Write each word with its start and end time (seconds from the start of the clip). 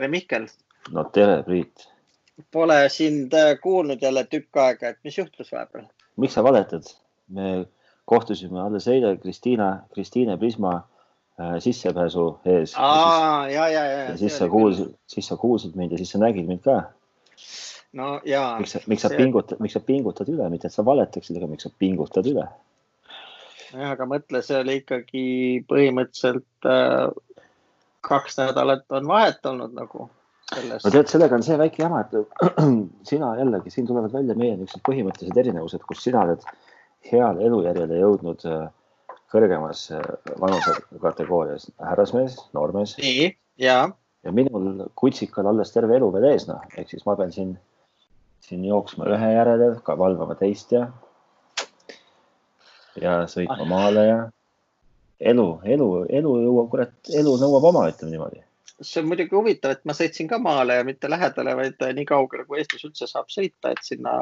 tere, 0.00 0.08
Mihkel. 0.08 0.46
no 0.90 1.04
tere, 1.12 1.42
Priit. 1.44 1.88
Pole 2.52 2.88
sind 2.88 3.34
kuulnud 3.62 4.02
jälle 4.02 4.24
tükk 4.24 4.56
aega, 4.56 4.94
et 4.94 4.98
mis 5.04 5.18
juhtus 5.18 5.52
vahepeal? 5.52 5.84
miks 6.16 6.34
sa 6.34 6.44
valetad? 6.44 6.88
me 7.28 7.66
kohtusime 8.08 8.60
alles 8.60 8.88
eile 8.88 9.16
Kristiina, 9.16 9.82
Kristiine 9.94 10.38
Prisma 10.38 10.72
äh, 11.40 11.58
sissepääsu 11.58 12.24
ees. 12.44 12.72
aa, 12.76 13.48
ja, 13.48 13.68
ja, 13.68 13.84
ja. 13.84 13.98
ja 14.10 14.16
siis 14.16 14.38
sa 14.38 14.48
kuulsid, 14.48 14.96
siis 15.06 15.28
sa 15.28 15.36
kuulsid 15.36 15.76
mind 15.76 15.92
ja 15.92 16.00
siis 16.00 16.16
sa 16.16 16.18
nägid 16.18 16.48
mind 16.48 16.64
ka. 16.64 16.80
no 17.92 18.20
ja. 18.24 18.56
miks 18.58 18.72
sa, 18.72 18.80
miks 18.86 19.04
sa 19.04 19.12
see... 19.12 19.20
pingutad, 19.20 19.60
miks 19.60 19.76
sa 19.76 19.84
pingutad 19.84 20.32
üle, 20.32 20.48
mitte 20.48 20.72
et 20.72 20.74
sa 20.74 20.84
valetaksid, 20.86 21.36
aga 21.36 21.50
miks 21.52 21.68
sa 21.68 21.74
pingutad 21.78 22.26
üle? 22.32 22.48
jah, 23.74 23.92
aga 23.92 24.08
mõtle, 24.08 24.40
see 24.42 24.64
oli 24.64 24.80
ikkagi 24.80 25.26
põhimõtteliselt 25.68 26.72
äh, 26.72 27.10
kaks 28.00 28.38
nädalat 28.38 28.92
on 28.96 29.08
vahet 29.08 29.46
olnud 29.46 29.74
nagu 29.76 30.08
selles. 30.54 30.84
no 30.84 30.90
tead, 30.90 31.08
sellega 31.12 31.36
on 31.36 31.44
see 31.46 31.58
väike 31.60 31.82
jama, 31.84 32.02
et 32.04 32.58
sina 33.10 33.34
jällegi, 33.38 33.72
siin 33.74 33.88
tulevad 33.88 34.12
välja 34.14 34.36
meie 34.38 34.56
niisugused 34.56 34.84
põhimõttelised 34.88 35.40
erinevused, 35.42 35.84
kus 35.88 36.02
sina 36.06 36.24
oled 36.26 36.44
heale 37.10 37.44
elujärjele 37.46 38.00
jõudnud 38.00 38.44
äh, 38.48 38.66
kõrgemas 39.32 39.86
äh, 39.94 40.04
vanusekategoorias, 40.40 41.70
härrasmees, 41.90 42.38
noormees. 42.56 42.96
nii, 43.00 43.30
ja. 43.62 43.82
ja 44.24 44.34
minul 44.36 44.86
kutsikal 45.00 45.48
alles 45.50 45.72
terve 45.74 45.96
elu 46.00 46.10
veel 46.16 46.30
ees, 46.32 46.48
noh, 46.50 46.64
ehk 46.76 46.92
siis 46.92 47.06
ma 47.08 47.16
pean 47.20 47.32
siin, 47.34 47.54
siin 48.44 48.66
jooksma 48.66 49.08
ühe 49.14 49.32
järele, 49.36 49.72
ka 49.86 49.96
valvama 50.00 50.36
teist 50.40 50.74
ja, 50.76 50.88
ja 53.00 53.22
sõitma 53.30 53.62
ah. 53.62 53.70
maale 53.70 54.06
ja 54.08 54.20
elu, 55.20 55.48
elu, 55.64 55.88
elu 56.08 56.32
jõuab, 56.44 56.70
kurat, 56.72 56.94
elu 57.16 57.34
nõuab 57.40 57.68
oma, 57.70 57.84
ütleme 57.92 58.14
niimoodi. 58.14 58.42
see 58.80 59.02
on 59.02 59.10
muidugi 59.10 59.36
huvitav, 59.36 59.74
et 59.76 59.84
ma 59.84 59.92
sõitsin 59.92 60.28
ka 60.28 60.38
maale 60.40 60.78
ja 60.78 60.84
mitte 60.88 61.10
lähedale, 61.10 61.52
vaid 61.56 61.82
nii 61.96 62.06
kaugele, 62.08 62.46
kui 62.48 62.62
Eestis 62.62 62.86
üldse 62.88 63.08
saab 63.10 63.28
sõita, 63.28 63.74
et 63.74 63.82
sinna 63.84 64.14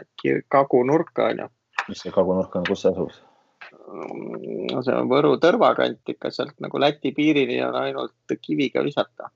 äkki 0.00 0.40
kagunurka 0.48 1.30
on 1.32 1.42
ju. 1.44 1.48
mis 1.88 2.04
see 2.04 2.14
kagunurk 2.14 2.56
on, 2.56 2.64
kus 2.68 2.86
see 2.86 2.94
asub? 2.94 3.12
no 4.72 4.82
see 4.82 4.94
on 4.96 5.10
Võru 5.10 5.36
tõrva 5.42 5.74
kant 5.76 6.14
ikka 6.14 6.30
sealt 6.32 6.56
nagu 6.64 6.80
Läti 6.80 7.12
piirini 7.12 7.60
on 7.66 7.76
ainult 7.82 8.36
kiviga 8.40 8.82
visata. 8.84 9.30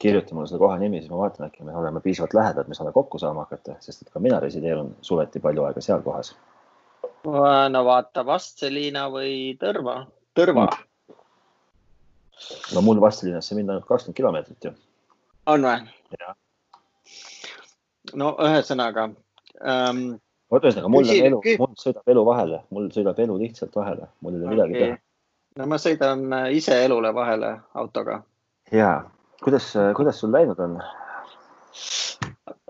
kirjuta 0.00 0.34
mulle 0.34 0.48
selle 0.48 0.64
koha 0.64 0.78
nimi, 0.80 0.98
siis 0.98 1.10
ma 1.12 1.22
vaatan, 1.22 1.46
äkki 1.46 1.64
me 1.64 1.76
oleme 1.76 2.00
piisavalt 2.00 2.34
lähedal, 2.34 2.64
et 2.64 2.68
me 2.68 2.74
saame 2.74 2.92
kokku 2.92 3.18
saama 3.18 3.46
hakata, 3.46 3.78
sest 3.80 4.02
et 4.02 4.10
ka 4.10 4.20
mina 4.20 4.40
resideerun 4.40 4.96
suveti 5.06 5.40
palju 5.40 5.68
aega 5.68 5.80
seal 5.84 6.02
kohas 6.02 6.34
no 7.24 7.84
vaata 7.84 8.24
Vastseliina 8.26 9.08
või 9.12 9.56
Tõrva, 9.60 10.04
Tõrva 10.36 10.68
no 12.74 12.82
mul 12.84 13.00
Vastseliinasse 13.00 13.56
minna 13.58 13.74
ainult 13.74 13.88
kakskümmend 13.88 14.16
kilomeetrit 14.16 14.64
ju. 14.64 14.72
on 15.46 15.66
või? 15.66 15.84
no 18.14 18.32
ühesõnaga 18.46 19.10
ähm,. 19.60 20.16
vot 20.52 20.64
ühesõnaga 20.64 20.92
mul 20.92 21.08
on 21.08 21.28
elu, 21.28 21.42
mul 21.60 21.76
sõidab 21.82 22.14
elu 22.14 22.24
vahele, 22.26 22.62
mul 22.70 22.90
sõidab 22.94 23.20
elu 23.26 23.38
lihtsalt 23.44 23.76
vahele, 23.76 24.08
mul 24.20 24.36
ei 24.36 24.42
ole 24.42 24.54
midagi 24.54 24.76
okay. 24.76 24.88
teha. 24.88 25.00
no 25.60 25.70
ma 25.72 25.80
sõidan 25.82 26.26
äh, 26.38 26.50
ise 26.56 26.78
elule 26.84 27.12
vahele 27.14 27.56
autoga. 27.74 28.22
ja, 28.72 28.94
kuidas, 29.44 29.72
kuidas 29.96 30.22
sul 30.22 30.32
läinud 30.32 30.58
on? 30.58 30.80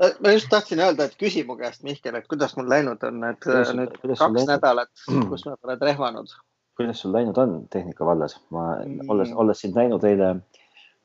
Äh, 0.03 0.14
ma 0.20 0.33
just 0.33 0.48
tahtsin 0.50 0.81
öelda, 0.83 1.06
et 1.09 1.17
küsi 1.20 1.42
mu 1.47 1.56
käest, 1.59 1.83
Mihkel, 1.86 2.17
et 2.19 2.28
kuidas 2.31 2.56
mul 2.59 2.69
läinud 2.70 3.03
on, 3.06 3.23
et 3.28 3.41
kuidas, 3.45 3.73
äh, 3.73 3.78
nüüd 3.78 3.97
kaks 3.97 4.22
läinud? 4.22 4.47
nädalat, 4.48 4.92
kus 5.33 5.45
ma 5.48 5.56
pole 5.61 5.77
rehvanud. 5.81 6.34
kuidas 6.81 7.03
sul 7.03 7.12
läinud 7.12 7.39
on 7.39 7.56
tehnika 7.72 8.06
vallas? 8.09 8.38
ma 8.54 8.72
mm. 8.81 9.10
olles, 9.12 9.32
olles 9.44 9.62
sind 9.65 9.78
näinud 9.78 10.04
eile, 10.09 10.31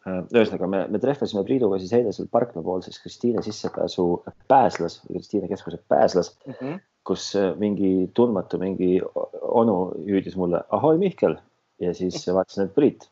äh, 0.08 0.20
ühesõnaga 0.34 0.70
me, 0.72 0.84
me 0.92 1.02
trehvasime 1.04 1.46
Priiduga 1.48 1.80
siis 1.82 1.96
eile 1.98 2.14
seal 2.16 2.30
parkla 2.32 2.64
poolses 2.66 3.00
Kristiine 3.04 3.44
sissepääsu 3.46 4.08
Pääslas, 4.52 5.02
Kristiine 5.08 5.52
keskuse 5.52 5.82
Pääslas 5.88 6.36
mm, 6.46 6.60
-hmm. 6.60 6.80
kus 7.04 7.34
mingi 7.62 8.12
tundmatu, 8.14 8.62
mingi 8.62 9.02
onu 9.42 9.80
hüüdis 10.06 10.38
mulle 10.40 10.64
ahoi, 10.70 10.98
Mihkel 10.98 11.38
ja 11.80 11.94
siis 11.94 12.28
vaatasin, 12.38 12.70
et 12.70 12.76
Priit 12.76 13.10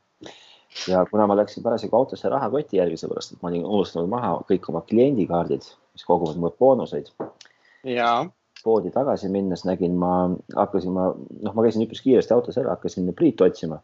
ja 0.87 1.05
kuna 1.11 1.27
ma 1.27 1.37
läksin 1.37 1.63
parasjagu 1.63 1.95
autosse 1.95 2.29
rahakoti 2.29 2.77
järgi, 2.77 2.97
sellepärast 2.97 3.35
et 3.35 3.41
ma 3.41 3.49
olin 3.49 3.65
unustanud 3.65 4.09
maha 4.09 4.31
kõik 4.49 4.69
oma 4.71 4.81
kliendikaardid, 4.89 5.67
mis 5.93 6.05
koguvad 6.07 6.39
mulle 6.39 6.55
boonuseid. 6.59 7.11
ja. 7.83 8.25
poodi 8.63 8.91
tagasi 8.91 9.29
minnes 9.29 9.65
nägin 9.67 9.95
ma, 9.99 10.13
hakkasin 10.55 10.95
ma, 10.95 11.09
noh, 11.13 11.53
ma 11.53 11.65
käisin 11.65 11.85
üpris 11.85 12.01
kiiresti 12.05 12.33
autos 12.33 12.57
ära, 12.57 12.77
hakkasin 12.77 13.13
Priitu 13.15 13.43
otsima 13.43 13.81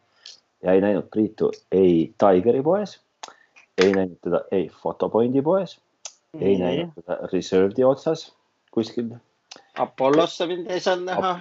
ja 0.64 0.74
ei 0.74 0.82
näinud 0.82 1.10
Priitu 1.12 1.52
ei 1.72 2.14
Tigeri 2.18 2.64
poes, 2.64 3.00
ei 3.78 3.94
näinud 3.94 4.20
teda 4.24 4.44
ei 4.52 4.70
Photopointi 4.82 5.42
poes 5.42 5.78
mm, 5.78 6.40
-hmm. 6.40 6.46
ei 6.46 6.58
näinud 6.58 6.94
teda 6.96 7.20
Reserved'i 7.34 7.86
otsas 7.86 8.32
kuskil 8.72 9.16
Apollosse 9.80 10.46
mind 10.48 10.68
ei 10.70 10.80
saanud 10.80 11.06
näha. 11.06 11.40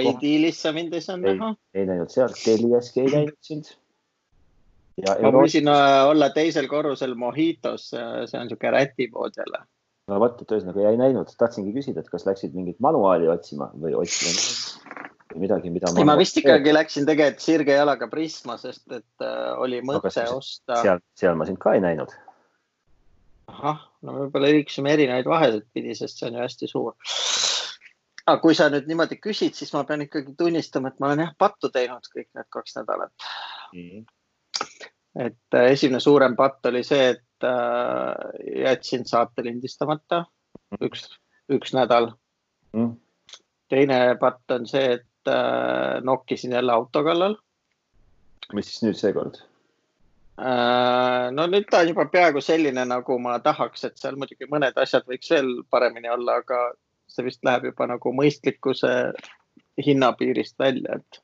Idealisse 0.00 0.72
mind 0.72 0.92
ei 0.92 1.00
saanud 1.00 1.36
näha. 1.36 1.54
ei 1.74 1.86
näinud 1.86 2.10
seal, 2.10 2.34
Teliaski 2.44 3.00
ei 3.00 3.12
näinud 3.12 3.38
sind 3.40 3.70
ja 5.02 5.16
ma 5.22 5.32
võisin 5.34 5.68
Euroopa... 5.68 6.08
olla 6.12 6.30
teisel 6.34 6.68
korrusel 6.70 7.14
Mohitos, 7.18 7.90
see 7.90 8.38
on 8.38 8.46
niisugune 8.46 8.74
rätipood 8.76 9.38
jälle. 9.38 9.64
no 10.10 10.18
vot, 10.22 10.40
et 10.42 10.54
ühesõnaga 10.54 10.90
ei 10.90 11.00
näinud, 11.00 11.32
tahtsingi 11.38 11.74
küsida, 11.76 12.02
et 12.02 12.10
kas 12.12 12.26
läksid 12.28 12.54
mingit 12.58 12.80
manuaali 12.84 13.30
otsima 13.32 13.70
või 13.74 13.96
otsima 13.98 14.92
midagi, 15.38 15.72
mida. 15.72 15.92
ei, 15.96 16.06
ma 16.08 16.16
vist 16.20 16.38
ikkagi 16.40 16.74
läksin 16.74 17.08
tegelikult 17.08 17.44
sirge 17.44 17.78
jalaga 17.78 18.08
Prisma, 18.10 18.58
sest 18.60 18.84
et 18.92 19.24
äh, 19.24 19.52
oli 19.62 19.80
mõte 19.86 20.12
no, 20.26 20.38
osta. 20.38 20.78
seal, 20.82 21.02
seal 21.18 21.38
ma 21.38 21.48
sind 21.48 21.60
ka 21.62 21.74
ei 21.76 21.84
näinud. 21.84 22.14
ahah, 23.52 23.82
no 24.06 24.16
võib-olla 24.20 24.52
liikusime 24.54 24.94
erinevaid 24.94 25.28
vahesid 25.28 25.68
pidi, 25.74 25.96
sest 25.98 26.20
see 26.20 26.30
on 26.30 26.38
ju 26.38 26.44
hästi 26.44 26.70
suur. 26.70 26.96
aga 28.26 28.38
kui 28.44 28.54
sa 28.58 28.70
nüüd 28.72 28.88
niimoodi 28.90 29.18
küsid, 29.22 29.56
siis 29.58 29.72
ma 29.74 29.84
pean 29.88 30.04
ikkagi 30.06 30.36
tunnistama, 30.38 30.92
et 30.92 31.00
ma 31.02 31.10
olen 31.10 31.26
jah 31.26 31.36
pattu 31.38 31.72
teinud 31.74 32.06
kõik 32.12 32.28
need 32.36 32.50
kaks 32.54 32.78
nädalat 32.80 33.30
mm. 33.72 33.86
-hmm 33.86 34.10
et 35.14 35.54
äh, 35.54 35.70
esimene 35.72 36.00
suurem 36.00 36.36
patt 36.36 36.66
oli 36.66 36.82
see, 36.86 37.12
et 37.14 37.46
äh, 37.46 38.64
jätsin 38.64 39.04
saate 39.08 39.44
lindistamata 39.44 40.24
üks, 40.80 41.08
üks 41.52 41.74
nädal 41.76 42.12
mm.. 42.72 42.94
teine 43.72 44.02
patt 44.20 44.56
on 44.56 44.66
see, 44.68 44.98
et 44.98 45.32
äh, 45.32 46.00
nokkisin 46.04 46.56
jälle 46.56 46.72
auto 46.72 47.04
kallal. 47.04 47.36
mis 48.52 48.70
siis 48.70 48.84
nüüd 48.86 49.00
seekord? 49.00 49.42
no 50.42 51.44
nüüd 51.46 51.68
ta 51.70 51.82
on 51.82 51.90
juba 51.92 52.06
peaaegu 52.10 52.40
selline, 52.42 52.86
nagu 52.88 53.18
ma 53.20 53.36
tahaks, 53.44 53.84
et 53.84 54.00
seal 54.00 54.16
muidugi 54.18 54.48
mõned 54.50 54.78
asjad 54.80 55.04
võiks 55.06 55.28
veel 55.30 55.50
paremini 55.70 56.08
olla, 56.10 56.38
aga 56.40 56.62
see 57.06 57.26
vist 57.26 57.44
läheb 57.44 57.68
juba 57.68 57.86
nagu 57.90 58.14
mõistlikkuse 58.16 59.12
hinnapiirist 59.84 60.56
välja, 60.58 60.96
et 60.96 61.20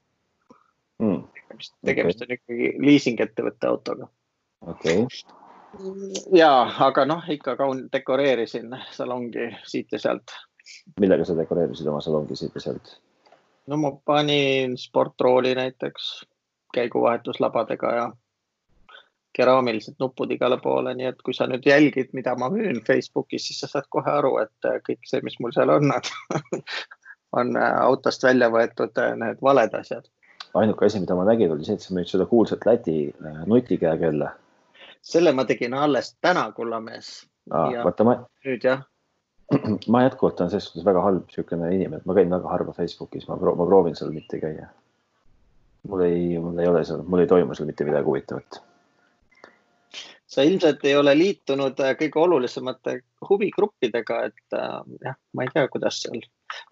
mm 1.00 1.37
tegemist, 1.48 1.74
tegemist 1.86 2.22
okay. 2.22 2.28
on 2.28 2.38
ikkagi 2.38 2.70
liisingettevõtte 2.84 3.68
autoga. 3.68 4.08
okei 4.66 5.02
okay.. 5.02 6.38
ja, 6.38 6.52
aga 6.86 7.04
noh, 7.08 7.24
ikka 7.30 7.56
kaun-, 7.56 7.88
dekoreerisin 7.92 8.76
salongi 8.92 9.50
siit 9.66 9.92
ja 9.92 9.98
sealt. 9.98 10.36
millega 11.00 11.24
sa 11.24 11.36
dekoreerisid 11.38 11.88
oma 11.88 12.00
salongi 12.04 12.36
siit 12.36 12.54
ja 12.54 12.64
sealt? 12.68 12.98
no 13.66 13.76
ma 13.76 13.92
panin 14.04 14.76
sportrooli 14.78 15.54
näiteks 15.54 16.24
käiguvahetuslabadega 16.74 17.92
ja 17.96 18.08
keraamilised 19.38 19.94
nupud 20.00 20.30
igale 20.34 20.56
poole, 20.58 20.94
nii 20.98 21.06
et 21.12 21.20
kui 21.22 21.34
sa 21.36 21.46
nüüd 21.46 21.66
jälgid, 21.68 22.08
mida 22.16 22.34
ma 22.36 22.48
müün 22.50 22.80
Facebookis, 22.84 23.46
siis 23.46 23.60
sa 23.62 23.68
saad 23.70 23.86
kohe 23.92 24.10
aru, 24.10 24.32
et 24.42 24.68
kõik 24.88 25.04
see, 25.06 25.20
mis 25.22 25.36
mul 25.38 25.54
seal 25.54 25.70
on 25.70 25.92
on 27.38 27.56
autost 27.60 28.24
välja 28.24 28.48
võetud 28.50 28.98
need 29.20 29.42
valed 29.44 29.76
asjad 29.78 30.08
ainuke 30.54 30.86
asi, 30.86 31.00
mida 31.00 31.14
ma 31.14 31.24
nägin, 31.28 31.52
oli 31.52 31.66
see, 31.66 31.78
et 31.78 31.84
sa 31.84 31.94
müüd 31.96 32.10
seda 32.10 32.26
kuulsat 32.26 32.66
Läti 32.66 32.98
äh, 33.24 33.40
nutikäekella. 33.46 34.30
selle 35.02 35.32
ma 35.32 35.44
tegin 35.44 35.74
alles 35.74 36.14
täna, 36.20 36.50
kullamees. 36.52 37.26
vaata 37.50 38.04
ma. 38.04 38.16
nüüd 38.44 38.64
jah. 38.64 38.84
ma 39.92 40.02
jätkuvalt 40.02 40.40
olen 40.40 40.50
selles 40.50 40.68
suhtes 40.68 40.84
väga 40.84 41.02
halb 41.02 41.26
niisugune 41.28 41.70
inimene, 41.74 42.02
ma 42.04 42.14
käin 42.14 42.30
väga 42.30 42.48
harva 42.52 42.72
Facebookis, 42.76 43.28
ma, 43.28 43.36
ma 43.36 43.66
proovin 43.66 43.96
seal 43.96 44.12
mitte 44.12 44.40
käia. 44.40 44.68
mul 45.88 46.00
ei, 46.04 46.38
mul 46.38 46.58
ei 46.58 46.68
ole 46.68 46.84
seal, 46.84 47.04
mul 47.06 47.24
ei 47.24 47.30
toimu 47.30 47.54
seal 47.54 47.68
mitte 47.70 47.84
midagi 47.88 48.04
huvitavat. 48.04 48.62
sa 50.26 50.42
ilmselt 50.44 50.84
ei 50.84 50.96
ole 50.96 51.14
liitunud 51.18 51.80
äh, 51.80 51.94
kõige 52.00 52.20
olulisemate 52.24 53.00
huvigruppidega, 53.30 54.24
et 54.28 54.58
äh, 54.58 54.82
jah, 55.04 55.16
ma 55.32 55.46
ei 55.46 55.54
tea, 55.54 55.68
kuidas 55.72 56.02
seal 56.02 56.20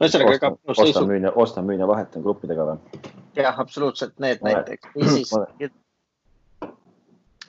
ühesõnaga, 0.00 0.34
ega. 0.36 0.50
osta, 0.72 1.02
müün 1.08 1.26
ja, 1.28 1.32
osta, 1.32 1.62
müün 1.64 1.82
ja 1.82 1.88
vahetan 1.88 2.24
gruppidega 2.24 2.66
või? 2.70 3.02
jah, 3.36 3.58
absoluutselt 3.60 4.18
need 4.22 4.42
ma 4.44 4.54
näiteks. 4.56 4.90
niisiis. 4.96 5.32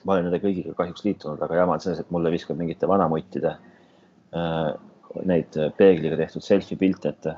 ma 0.04 0.14
olen 0.14 0.28
nende 0.28 0.40
kõigiga 0.42 0.74
kahjuks 0.78 1.04
liitunud, 1.06 1.42
aga 1.44 1.60
jama 1.62 1.76
on 1.76 1.84
selles, 1.84 2.00
et 2.02 2.14
mulle 2.14 2.32
viskab 2.34 2.60
mingite 2.60 2.88
vanamuttide 2.88 3.52
äh, 3.52 4.72
neid 5.28 5.60
peegliga 5.76 6.18
tehtud 6.20 6.44
selfie 6.44 6.78
pilte 6.80 7.12
ette, 7.14 7.36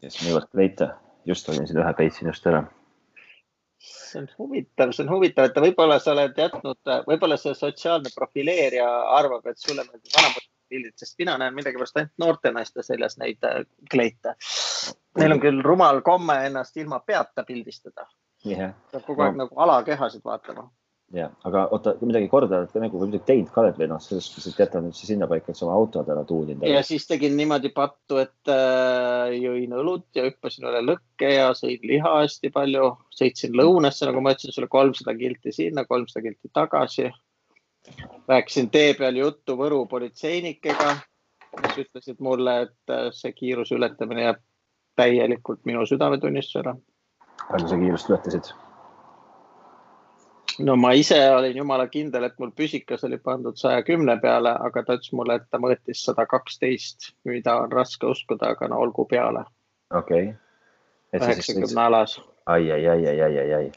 kes 0.00 0.22
müüvad 0.26 0.48
kleite. 0.52 0.92
just 1.26 1.48
olin 1.48 1.68
siin 1.68 1.78
ühe 1.78 1.90
peitsin 1.94 2.28
just 2.32 2.46
ära. 2.50 2.64
see 3.82 4.20
on 4.20 4.28
huvitav, 4.38 4.92
see 4.92 5.04
on 5.04 5.12
huvitav, 5.14 5.50
et 5.50 5.60
võib-olla 5.66 5.98
sa 6.02 6.12
oled 6.16 6.38
jätnud, 6.38 6.80
võib-olla 7.06 7.36
see 7.40 7.54
sotsiaalne 7.58 8.10
profileerija 8.14 8.88
arvab, 9.18 9.46
et 9.46 9.58
sulle 9.58 9.84
meeldib 9.86 10.16
vanemad 10.16 10.51
pildid, 10.72 10.96
sest 10.96 11.18
mina 11.20 11.36
näen 11.40 11.54
millegipärast 11.56 12.00
ainult 12.00 12.24
noorte 12.24 12.52
naiste 12.56 12.84
seljas 12.86 13.18
neid 13.20 13.44
äh, 13.48 13.62
kleite. 13.92 14.36
Neil 15.20 15.36
on 15.36 15.42
küll 15.42 15.62
rumal 15.64 16.00
komme 16.06 16.38
ennast 16.48 16.76
ilma 16.80 17.02
peata 17.06 17.44
pildistada 17.48 18.08
yeah.. 18.48 18.72
peab 18.92 19.04
kogu 19.06 19.26
aeg 19.26 19.36
no. 19.36 19.44
nagu 19.44 19.60
alakehasid 19.66 20.24
vaatama 20.24 20.70
jah, 21.12 21.32
aga 21.46 21.66
oota, 21.74 21.92
midagi 22.00 22.28
korda 22.32 22.62
oled 22.62 22.70
ka 22.72 22.80
nagu 22.80 23.00
midagi 23.04 23.26
teinud 23.28 23.50
ka 23.52 23.60
oled 23.62 23.78
või 23.80 23.88
noh, 23.90 24.00
selles 24.02 24.28
suhtes, 24.28 24.48
et 24.48 24.62
jäta 24.62 24.80
nüüd 24.82 24.96
see 24.96 25.10
sinnapaika, 25.10 25.52
et 25.52 25.58
sa 25.58 25.66
oma 25.66 25.76
autod 25.76 26.08
ära 26.12 26.24
tuunid. 26.28 26.64
ja 26.68 26.80
siis 26.86 27.04
tegin 27.08 27.36
niimoodi 27.36 27.72
pattu, 27.76 28.20
et 28.22 28.52
äh, 28.52 29.34
jõin 29.36 29.76
õlut 29.82 30.08
ja 30.16 30.24
hüppasin 30.28 30.68
üle 30.70 30.80
lõkke 30.86 31.34
ja 31.34 31.50
sõin 31.58 31.84
liha 31.88 32.14
hästi 32.22 32.52
palju. 32.54 32.94
sõitsin 33.12 33.56
lõunasse, 33.58 34.06
nagu 34.08 34.24
ma 34.24 34.32
ütlesin 34.32 34.56
sulle, 34.56 34.70
kolmsada 34.72 35.14
kilti 35.18 35.52
sinna, 35.52 35.84
kolmsada 35.88 36.24
kilti 36.24 36.48
tagasi. 36.54 37.10
Rääkisin 38.28 38.70
tee 38.70 38.94
peal 38.94 39.16
juttu 39.16 39.56
Võru 39.58 39.84
politseinikega, 39.86 40.96
kes 41.60 41.78
ütlesid 41.84 42.20
mulle, 42.20 42.60
et 42.66 42.90
äh, 42.94 43.08
see 43.12 43.32
kiiruse 43.32 43.74
ületamine 43.74 44.28
jääb 44.28 44.42
täielikult 44.96 45.64
minu 45.64 45.86
südametunnistusele. 45.86 46.74
palju 47.48 47.68
sa 47.68 47.78
kiirust 47.80 48.10
ületasid? 48.10 48.52
no 50.58 50.76
ma 50.76 50.92
ise 50.92 51.18
olin 51.30 51.56
jumala 51.56 51.86
kindel, 51.88 52.24
et 52.28 52.38
mul 52.38 52.52
püsikas 52.56 53.04
oli 53.08 53.18
pandud 53.18 53.56
saja 53.56 53.82
kümne 53.82 54.18
peale, 54.20 54.52
aga 54.68 54.84
ta 54.84 54.96
ütles 54.98 55.12
mulle, 55.16 55.38
et 55.40 55.48
ta 55.50 55.60
mõõtis 55.62 56.04
sada 56.06 56.26
kaksteist, 56.28 57.12
mida 57.24 57.56
on 57.64 57.72
raske 57.72 58.06
uskuda, 58.06 58.52
aga 58.56 58.68
no 58.68 58.80
olgu 58.84 59.06
peale. 59.08 59.44
okei 59.90 60.28
okay.. 60.28 61.20
üheksakümne 61.20 61.86
alas. 61.86 62.20
ai, 62.46 62.70
ai, 62.70 62.86
ai, 62.86 63.06
ai, 63.06 63.20
ai, 63.20 63.38
ai, 63.38 63.54
ai. 63.60 63.72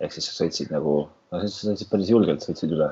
Ehk 0.00 0.16
siis 0.16 0.28
sa 0.28 0.40
sõitsid 0.40 0.72
nagu, 0.74 0.98
no 1.06 1.44
sa 1.44 1.70
sõitsid 1.70 1.92
päris 1.92 2.10
julgelt, 2.12 2.44
sõitsid 2.44 2.74
üle 2.76 2.90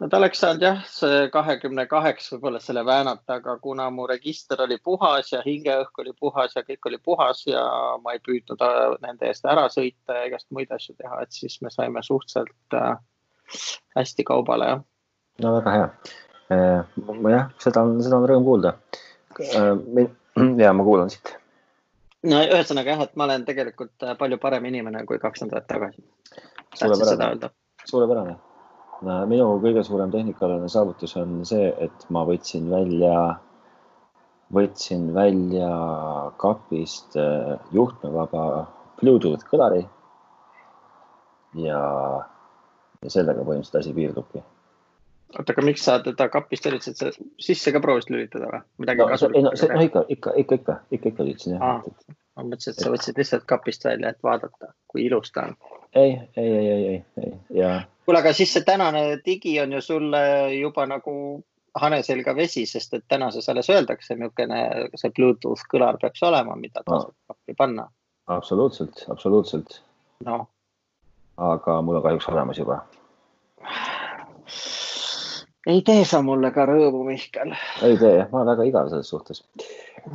no 0.00 0.08
ta 0.08 0.18
oleks 0.18 0.40
saanud 0.42 0.64
jah, 0.64 0.80
see 0.88 1.28
kahekümne 1.32 1.84
kaheksa 1.90 2.36
võib-olla 2.36 2.60
selle 2.62 2.82
väänata, 2.86 3.38
aga 3.40 3.56
kuna 3.62 3.88
mu 3.94 4.06
register 4.08 4.62
oli 4.64 4.78
puhas 4.82 5.32
ja 5.34 5.42
hingeõhk 5.44 6.00
oli 6.02 6.14
puhas 6.20 6.56
ja 6.56 6.64
kõik 6.66 6.88
oli 6.90 7.00
puhas 7.04 7.42
ja 7.48 7.64
ma 8.04 8.16
ei 8.16 8.22
püüdnud 8.24 8.64
äh, 8.64 8.80
nende 9.04 9.28
eest 9.28 9.46
ära 9.48 9.66
sõita 9.72 10.16
ja 10.16 10.30
igast 10.30 10.48
muid 10.56 10.72
asju 10.74 10.96
teha, 10.96 11.22
et 11.24 11.36
siis 11.36 11.58
me 11.64 11.72
saime 11.74 12.02
suhteliselt 12.06 12.78
äh, 12.78 12.96
hästi 13.98 14.26
kaubale, 14.26 14.72
jah. 14.72 14.84
no 15.44 15.54
väga 15.58 15.76
hea 15.76 15.90
äh,. 16.54 16.96
jah, 17.34 17.52
seda 17.62 17.84
on, 17.84 18.00
seda 18.04 18.20
on 18.20 18.28
rõõm 18.30 18.48
kuulda 18.48 18.76
ja 20.64 20.72
ma 20.72 20.86
kuulan 20.86 21.12
siit. 21.12 21.36
No 22.28 22.42
ühesõnaga 22.44 22.94
jah, 22.94 23.06
et 23.08 23.16
ma 23.16 23.24
olen 23.28 23.48
tegelikult 23.48 24.04
äh, 24.04 24.16
palju 24.18 24.38
parem 24.42 24.68
inimene 24.68 25.06
kui 25.08 25.18
kaks 25.22 25.46
nädalat 25.46 25.68
tagasi. 25.70 26.04
suurepärane, 26.74 27.50
suurepärane 27.88 28.38
minu 29.00 29.46
kõige 29.62 29.82
suurem 29.84 30.10
tehnikaalane 30.12 30.68
saavutus 30.68 31.16
on 31.16 31.40
see, 31.48 31.70
et 31.80 32.04
ma 32.12 32.24
võtsin 32.28 32.68
välja, 32.70 33.14
võtsin 34.52 35.08
välja 35.14 35.70
kapist 36.40 37.16
äh, 37.16 37.56
juhtmevaba 37.72 38.66
Bluetooth 39.00 39.46
kõlari. 39.48 39.86
ja, 41.54 41.80
ja 43.02 43.10
sellega 43.10 43.42
põhimõtteliselt 43.42 43.80
asi 43.80 43.94
piirdubki. 43.96 44.42
Oota, 45.38 45.52
aga 45.52 45.66
miks 45.66 45.84
sa 45.86 45.98
teda 46.04 46.28
kapist 46.32 46.66
lülitasid, 46.66 46.98
sa 46.98 47.10
sisse 47.42 47.72
ka 47.74 47.82
proovisid 47.82 48.14
lülitada 48.14 48.50
või? 48.50 48.62
midagi 48.84 49.04
no, 49.04 49.30
ei 49.34 49.44
no, 49.44 49.52
no 49.52 49.84
ikka, 49.86 50.04
ikka, 50.16 50.34
ikka, 50.36 50.56
ikka, 50.58 50.80
ikka, 50.90 51.12
ikka 51.12 51.28
lülitasin 51.28 51.56
jah. 51.56 51.84
ma 52.36 52.46
mõtlesin, 52.46 52.74
et 52.74 52.84
sa 52.84 52.92
võtsid 52.94 53.20
lihtsalt 53.20 53.46
kapist 53.50 53.86
välja, 53.86 54.14
et 54.14 54.26
vaadata, 54.26 54.74
kui 54.90 55.06
ilus 55.06 55.32
ta 55.34 55.48
on. 55.50 55.56
ei, 55.94 56.18
ei, 56.36 56.50
ei, 56.50 56.68
ei, 56.68 56.84
ei, 56.90 57.00
ei 57.24 57.62
ja 57.62 57.72
kuule, 58.10 58.24
aga 58.24 58.32
siis 58.34 58.50
see 58.56 58.66
tänane 58.66 59.04
digi 59.26 59.54
on 59.62 59.72
ju 59.76 59.80
sulle 59.84 60.20
juba 60.56 60.86
nagu 60.90 61.14
hane 61.78 62.02
selga 62.02 62.34
vesi, 62.34 62.64
sest 62.66 62.94
et 62.96 63.04
tänases 63.08 63.48
alles 63.48 63.70
öeldakse, 63.70 64.16
niisugune 64.18 64.88
see 64.98 65.12
Bluetooth 65.14 65.62
kõlar 65.70 65.98
peaks 66.02 66.22
olema, 66.26 66.56
mida 66.58 66.82
tasub 66.82 67.14
no. 67.14 67.34
appi 67.34 67.54
panna. 67.54 67.86
absoluutselt, 68.26 69.04
absoluutselt. 69.14 69.82
noh. 70.26 70.48
aga 71.36 71.80
mul 71.82 72.00
on 72.00 72.06
kahjuks 72.08 72.28
olemas 72.34 72.58
juba. 72.58 72.82
ei 75.66 75.82
tee 75.82 76.04
sa 76.08 76.22
mulle 76.24 76.50
ka 76.54 76.66
rõõmu, 76.68 77.02
Mihkel. 77.08 77.54
ei 77.86 77.96
tee 78.00 78.14
jah, 78.16 78.28
ma 78.32 78.42
olen 78.42 78.52
väga 78.54 78.68
igav 78.68 78.92
selles 78.92 79.10
suhtes 79.12 79.42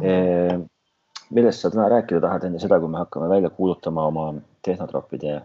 e,. 0.02 0.14
millest 1.36 1.62
sa 1.62 1.72
täna 1.74 1.90
rääkida 1.92 2.22
tahad 2.22 2.48
enne 2.48 2.62
seda, 2.62 2.80
kui 2.80 2.90
me 2.90 3.02
hakkame 3.02 3.30
välja 3.30 3.50
kuulutama 3.50 4.08
oma 4.12 4.30
tehnotroppide 4.66 5.42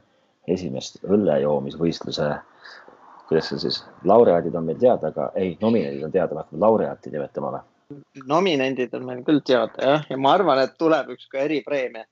esimest 0.48 1.02
õllejoomisvõistluse, 1.04 2.30
kuidas 3.28 3.50
see 3.52 3.60
siis, 3.66 3.82
laureaadid 4.04 4.56
on 4.56 4.66
meil 4.68 4.80
teada, 4.80 5.12
aga 5.12 5.30
ei, 5.36 5.56
nominendid 5.60 6.04
on 6.08 6.14
teada, 6.14 6.42
hakkame 6.42 6.64
laureaati 6.64 7.12
nimetama 7.12 7.52
või? 7.56 7.66
nominendid 8.30 8.92
on 8.94 9.06
meil 9.06 9.22
küll 9.26 9.42
teada 9.46 9.86
jah, 9.92 10.08
ja 10.10 10.16
ma 10.16 10.34
arvan, 10.38 10.62
et 10.64 10.76
tuleb 10.78 11.12
üks 11.16 11.28
ka 11.30 11.44
eripreemia, 11.44 12.06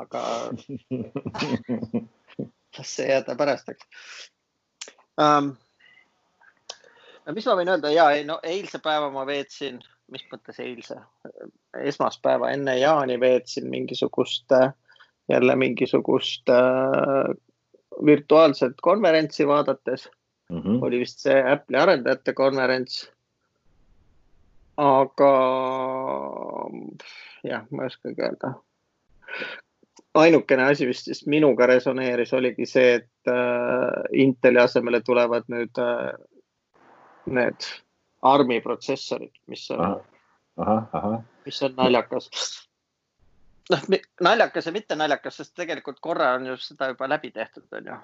aga 0.00 0.22
las 2.78 2.94
see 2.98 3.08
jääda 3.10 3.36
pärastaks 3.38 3.88
um,. 5.16 5.54
No 7.30 7.36
mis 7.36 7.46
ma 7.46 7.54
võin 7.60 7.70
öelda 7.70 7.90
ja 7.94 8.10
ei 8.16 8.24
no 8.26 8.40
eilse 8.42 8.80
päeva 8.82 9.10
ma 9.14 9.22
veetsin, 9.26 9.78
mis 10.10 10.24
mõttes 10.32 10.58
eilse, 10.58 10.96
esmaspäeva 11.78 12.50
enne 12.50 12.74
jaani 12.80 13.20
veetsin 13.22 13.68
mingisugust 13.70 14.50
jälle 15.30 15.56
mingisugust 15.56 16.50
äh, 16.50 17.30
virtuaalset 18.06 18.80
konverentsi 18.82 19.46
vaadates 19.46 20.10
mm. 20.50 20.58
-hmm. 20.58 20.82
oli 20.82 20.98
vist 20.98 21.22
see 21.22 21.42
Apple'i 21.52 21.78
arendajate 21.82 22.32
konverents. 22.32 23.12
aga 24.76 25.30
jah, 27.44 27.64
ma 27.70 27.82
ei 27.82 27.86
oskagi 27.86 28.22
öelda. 28.22 28.52
ainukene 30.14 30.64
asi 30.64 30.86
vist 30.86 31.04
siis 31.04 31.26
minuga 31.26 31.66
resoneeris, 31.66 32.32
oligi 32.34 32.66
see, 32.66 32.94
et 32.94 33.28
äh, 33.28 34.02
Inteli 34.12 34.58
asemele 34.58 35.00
tulevad 35.00 35.46
nüüd 35.48 35.78
äh, 35.78 36.14
need 37.26 37.68
ARM-i 38.22 38.60
protsessorid, 38.60 39.32
mis 39.46 39.70
on, 39.70 40.00
mis 41.44 41.62
on 41.62 41.76
naljakas. 41.76 42.30
Noh, 43.70 43.84
naljakas 44.20 44.66
ja 44.66 44.72
mitte 44.72 44.96
naljakas, 44.98 45.36
sest 45.40 45.54
tegelikult 45.56 46.00
korra 46.00 46.34
on 46.36 46.50
ju 46.50 46.56
seda 46.60 46.90
juba 46.92 47.08
läbi 47.08 47.30
tehtud, 47.30 47.68
on 47.72 47.92
ju. 47.92 48.00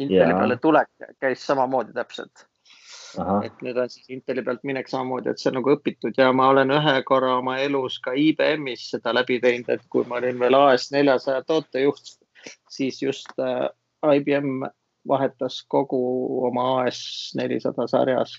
Inteli 0.00 0.32
peale 0.32 0.56
tulek 0.62 0.88
käis 1.20 1.42
samamoodi 1.46 1.92
täpselt. 1.92 2.46
et 3.44 3.62
nüüd 3.64 3.78
on 3.82 3.90
siis 3.90 4.06
Inteli 4.14 4.42
pealt 4.46 4.62
minek 4.64 4.88
samamoodi, 4.88 5.32
et 5.32 5.40
see 5.42 5.50
on 5.50 5.56
nagu 5.58 5.72
õpitud 5.74 6.16
ja 6.16 6.30
ma 6.32 6.46
olen 6.52 6.70
ühe 6.70 6.92
korra 7.04 7.34
oma 7.40 7.56
elus 7.58 7.98
ka 7.98 8.14
IBM-is 8.14 8.84
seda 8.92 9.12
läbi 9.14 9.40
teinud, 9.42 9.68
et 9.68 9.82
kui 9.90 10.06
ma 10.06 10.20
olin 10.20 10.38
veel 10.38 10.54
AS 10.54 10.92
neljasaja 10.94 11.42
tootejuht, 11.48 12.14
siis 12.70 13.02
just 13.02 13.34
äh, 13.42 13.66
IBM 14.14 14.62
vahetas 15.08 15.64
kogu 15.68 15.98
oma 16.46 16.84
AS 16.84 17.02
nelisada 17.36 17.88
sarjas 17.90 18.38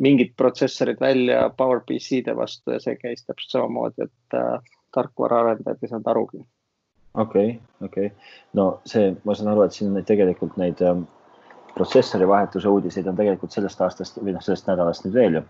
mingid 0.00 0.34
protsessorid 0.36 1.00
välja 1.00 1.48
PowerPC-de 1.56 2.36
vastu 2.36 2.74
ja 2.74 2.80
see 2.82 2.96
käis 3.00 3.24
täpselt 3.24 3.50
samamoodi, 3.50 4.08
et 4.08 4.38
äh, 4.38 4.76
tarkvaraarendajad 4.94 5.82
ei 5.82 5.88
saanud 5.90 6.10
arugi. 6.10 6.44
okei 7.14 7.48
okay,, 7.48 7.60
okei 7.82 8.06
okay., 8.06 8.32
no 8.52 8.80
see, 8.86 9.12
ma 9.24 9.34
saan 9.34 9.52
aru, 9.52 9.66
et 9.66 9.76
siin 9.76 9.90
on 9.90 9.98
neid 9.98 10.08
tegelikult 10.10 10.56
neid 10.60 10.82
ähm, 10.82 11.06
protsessori 11.74 12.28
vahetuse 12.28 12.68
uudiseid 12.68 13.06
on 13.10 13.16
tegelikult 13.18 13.54
sellest 13.54 13.80
aastast 13.86 14.20
või 14.22 14.34
noh, 14.36 14.42
sellest 14.44 14.68
nädalast 14.70 15.06
nüüd 15.06 15.14
veel 15.14 15.40
ju. 15.40 15.42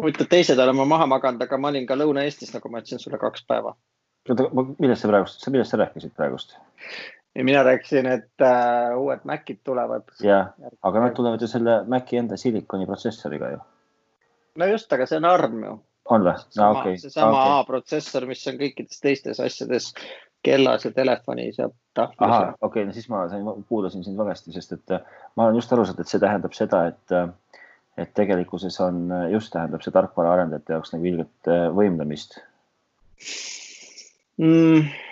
huvitav, 0.00 0.28
teised 0.32 0.58
oleme 0.58 0.84
maha 0.88 1.06
maganud, 1.10 1.42
aga 1.44 1.58
ma 1.58 1.72
olin 1.72 1.86
ka 1.88 1.96
Lõuna-Eestis, 1.96 2.52
nagu 2.56 2.72
ma 2.72 2.82
ütlesin 2.82 3.02
sulle 3.02 3.20
kaks 3.20 3.46
päeva. 3.48 3.74
oota, 4.28 4.50
millest 4.78 5.04
sa 5.04 5.12
praegust, 5.12 5.48
millest 5.48 5.74
sa 5.74 5.80
rääkisid 5.80 6.16
praegust? 6.16 6.56
Ja 7.34 7.44
mina 7.44 7.62
rääkisin, 7.62 8.06
et 8.06 8.42
äh, 8.42 8.96
uued 8.98 9.20
Macid 9.24 9.60
tulevad. 9.64 10.08
jah, 10.22 10.50
aga 10.82 11.00
nad 11.00 11.14
tulevad 11.14 11.40
ju 11.42 11.48
selle 11.48 11.82
Maci 11.88 12.18
enda 12.18 12.36
silikoni 12.36 12.86
protsessoriga 12.86 13.50
ju. 13.50 13.60
no 14.58 14.66
just, 14.66 14.92
aga 14.92 15.06
see 15.06 15.20
on 15.20 15.28
ARM 15.30 15.62
ju 15.64 15.76
on 16.10 16.24
või? 16.26 16.34
no 16.58 16.70
okei 16.70 16.80
okay.. 16.80 16.98
seesama 17.04 17.36
okay. 17.36 17.52
A-protsessor, 17.58 18.26
mis 18.30 18.42
on 18.50 18.58
kõikides 18.60 19.02
teistes 19.02 19.40
asjades, 19.42 19.92
kellas 20.46 20.86
ja 20.88 20.92
telefonis 20.96 21.60
ja 21.60 21.68
tahvlis. 21.94 22.26
ahah, 22.26 22.54
okei 22.58 22.66
okay,, 22.82 22.88
no 22.88 22.96
siis 22.96 23.10
ma 23.12 23.26
sain, 23.30 23.46
kuulasin 23.68 24.04
sind 24.06 24.18
valesti, 24.18 24.54
sest 24.56 24.74
et 24.78 24.96
äh, 24.96 25.20
ma 25.36 25.46
olen 25.46 25.60
just 25.60 25.72
aru 25.72 25.86
saanud, 25.86 26.02
et 26.02 26.10
see 26.10 26.22
tähendab 26.22 26.56
seda, 26.56 26.86
et, 26.90 27.14
äh, 27.14 27.68
et 28.00 28.14
tegelikkuses 28.18 28.80
on 28.82 29.04
äh, 29.14 29.28
just 29.36 29.52
tähendab 29.54 29.86
see 29.86 29.94
tarkvaraarendajate 29.94 30.76
jaoks 30.78 30.96
nagu 30.96 31.12
ilget 31.12 31.54
võimlemist 31.78 32.40
mm 34.40 35.09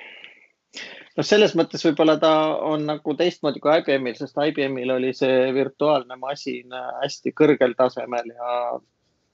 noh, 1.18 1.26
selles 1.26 1.54
mõttes 1.58 1.82
võib-olla 1.86 2.16
ta 2.22 2.32
on 2.64 2.86
nagu 2.88 3.14
teistmoodi 3.18 3.62
kui 3.62 3.74
IBM-il, 3.80 4.16
sest 4.18 4.38
IBM-il 4.38 4.94
oli 4.94 5.14
see 5.16 5.48
virtuaalne 5.56 6.16
masin 6.20 6.74
hästi 7.02 7.34
kõrgel 7.36 7.74
tasemel 7.78 8.34
ja 8.36 8.52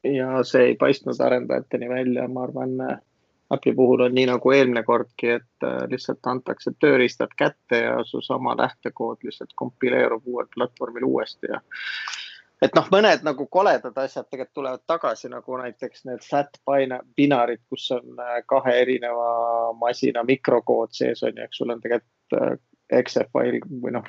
ja 0.05 0.43
see 0.45 0.71
ei 0.71 0.75
paistnud 0.77 1.21
arendajateni 1.21 1.89
välja, 1.89 2.27
ma 2.29 2.43
arvan, 2.45 2.75
äpi 3.55 3.73
puhul 3.77 4.05
on 4.05 4.15
nii 4.15 4.27
nagu 4.29 4.53
eelmine 4.53 4.83
kordki, 4.85 5.31
et 5.39 5.67
äh, 5.67 5.85
lihtsalt 5.91 6.27
antakse 6.29 6.75
tööriistad 6.81 7.33
kätte 7.37 7.81
ja 7.85 7.97
su 8.05 8.21
sama 8.25 8.57
lähtekood 8.59 9.25
lihtsalt 9.25 9.55
kompileerub 9.57 10.27
uuel 10.27 10.49
platvormil 10.55 11.07
uuesti 11.09 11.53
ja 11.53 11.61
et 12.65 12.77
noh, 12.77 12.89
mõned 12.93 13.25
nagu 13.27 13.47
koledad 13.53 13.97
asjad 14.01 14.27
tegelikult 14.31 14.57
tulevad 14.59 14.83
tagasi 14.89 15.31
nagu 15.33 15.61
näiteks 15.61 16.05
need 16.09 16.25
flat 16.25 16.59
binarid, 17.17 17.63
kus 17.71 17.91
on 17.97 18.21
äh, 18.21 18.41
kahe 18.49 18.77
erineva 18.83 19.73
masina 19.79 20.25
mikrokood 20.25 20.95
sees 20.97 21.23
on 21.23 21.37
ju, 21.37 21.47
eks 21.47 21.61
sul 21.61 21.75
on 21.75 21.83
tegelikult 21.85 22.39
äh, 22.41 22.55
exe 23.01 23.27
fail 23.33 23.61
või 23.83 23.95
noh, 23.97 24.09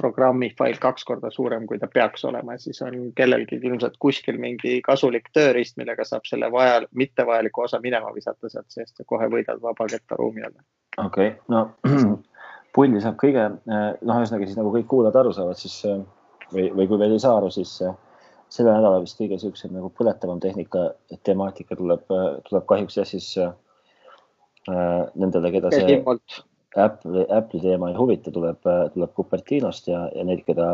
programmi 0.00 0.50
fail 0.58 0.76
kaks 0.82 1.06
korda 1.06 1.30
suurem, 1.30 1.66
kui 1.70 1.78
ta 1.78 1.86
peaks 1.86 2.24
olema, 2.26 2.56
siis 2.58 2.80
on 2.82 3.12
kellelgi 3.16 3.60
ilmselt 3.62 3.96
kuskil 4.02 4.40
mingi 4.42 4.80
kasulik 4.84 5.30
tööriist, 5.36 5.76
millega 5.78 6.06
saab 6.08 6.26
selle 6.28 6.50
vaja, 6.52 6.82
mittevajaliku 6.98 7.66
osa 7.68 7.80
minema 7.82 8.10
visata 8.14 8.50
sealt 8.50 8.74
seest 8.74 8.98
ja 8.98 9.06
kohe 9.06 9.30
võidad 9.30 9.62
vaba 9.62 9.86
kettaruumi 9.90 10.42
jälle. 10.42 10.64
okei 10.98 11.28
okay., 11.28 11.40
no 11.48 11.68
pulli 12.74 13.00
saab 13.00 13.20
kõige, 13.22 13.46
noh, 13.70 14.18
ühesõnaga 14.18 14.50
siis 14.50 14.58
nagu 14.58 14.74
kõik 14.74 14.90
kuulajad 14.90 15.22
aru 15.22 15.34
saavad, 15.36 15.60
siis 15.62 15.78
või, 16.52 16.68
või 16.74 16.88
kui 16.90 16.98
veel 17.00 17.16
ei 17.16 17.22
saa 17.22 17.38
aru, 17.38 17.50
siis 17.54 17.76
selle 18.54 18.74
nädala 18.74 19.00
vist 19.02 19.18
kõige 19.18 19.38
siuksem 19.40 19.72
nagu 19.74 19.90
põletavam 19.94 20.40
tehnika 20.42 20.90
temaatika 21.26 21.76
tuleb, 21.78 22.04
tuleb 22.48 22.66
kahjuks 22.70 22.98
jah, 23.00 23.08
siis 23.08 23.30
äh, 23.40 23.54
nendele, 25.14 25.54
keda 25.54 25.72
see 25.74 26.02
Apple'i, 26.74 27.22
Apple'i 27.30 27.62
teema 27.62 27.90
ei 27.90 27.94
huvita, 27.94 28.32
tuleb, 28.34 28.66
tuleb 28.94 29.12
Cupertinost 29.14 29.86
ja, 29.86 30.08
ja 30.14 30.24
neid, 30.26 30.42
keda 30.46 30.66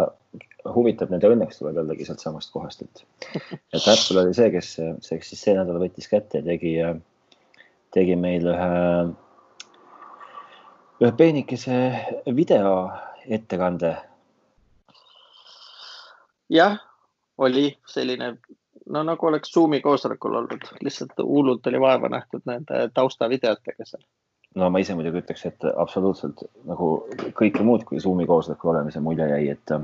huvitab, 0.75 1.13
nende 1.13 1.29
õnneks 1.29 1.61
tuleb 1.61 1.81
jällegi 1.81 2.07
sealtsamast 2.09 2.53
kohast, 2.55 2.85
et, 2.87 3.03
et 3.37 3.85
Apple 3.85 4.23
oli 4.23 4.37
see, 4.37 4.49
kes, 4.55 4.71
see, 4.79 5.19
kes 5.21 5.33
siis 5.33 5.45
see 5.45 5.57
nädal 5.59 5.81
võttis 5.83 6.09
kätte 6.09 6.41
ja 6.41 6.47
tegi, 6.47 6.73
tegi 7.97 8.17
meil 8.21 8.49
ühe, 8.49 8.71
ühe 11.05 11.13
peenikese 11.21 11.81
video 12.37 12.73
ettekande. 13.29 13.97
Jah, 16.51 16.79
oli 17.39 17.69
selline, 17.89 18.35
no 18.91 19.03
nagu 19.07 19.27
oleks 19.27 19.53
Zoomi 19.55 19.81
koosolekul 19.81 20.35
olnud, 20.43 20.67
lihtsalt 20.81 21.19
hullult 21.23 21.67
oli 21.67 21.81
vaeva 21.81 22.11
nähtud 22.13 22.43
nende 22.51 22.89
taustavideotega 22.95 23.87
seal 23.87 24.05
no 24.59 24.71
ma 24.71 24.81
ise 24.83 24.97
muidugi 24.99 25.23
ütleks, 25.23 25.45
et 25.47 25.67
absoluutselt 25.71 26.43
nagu 26.67 26.91
kõike 27.39 27.63
muud 27.67 27.85
kui 27.89 28.01
Zoomi 28.03 28.27
koosolekul 28.27 28.73
olemise 28.75 29.03
mulje 29.05 29.29
jäi, 29.31 29.45
et 29.55 29.75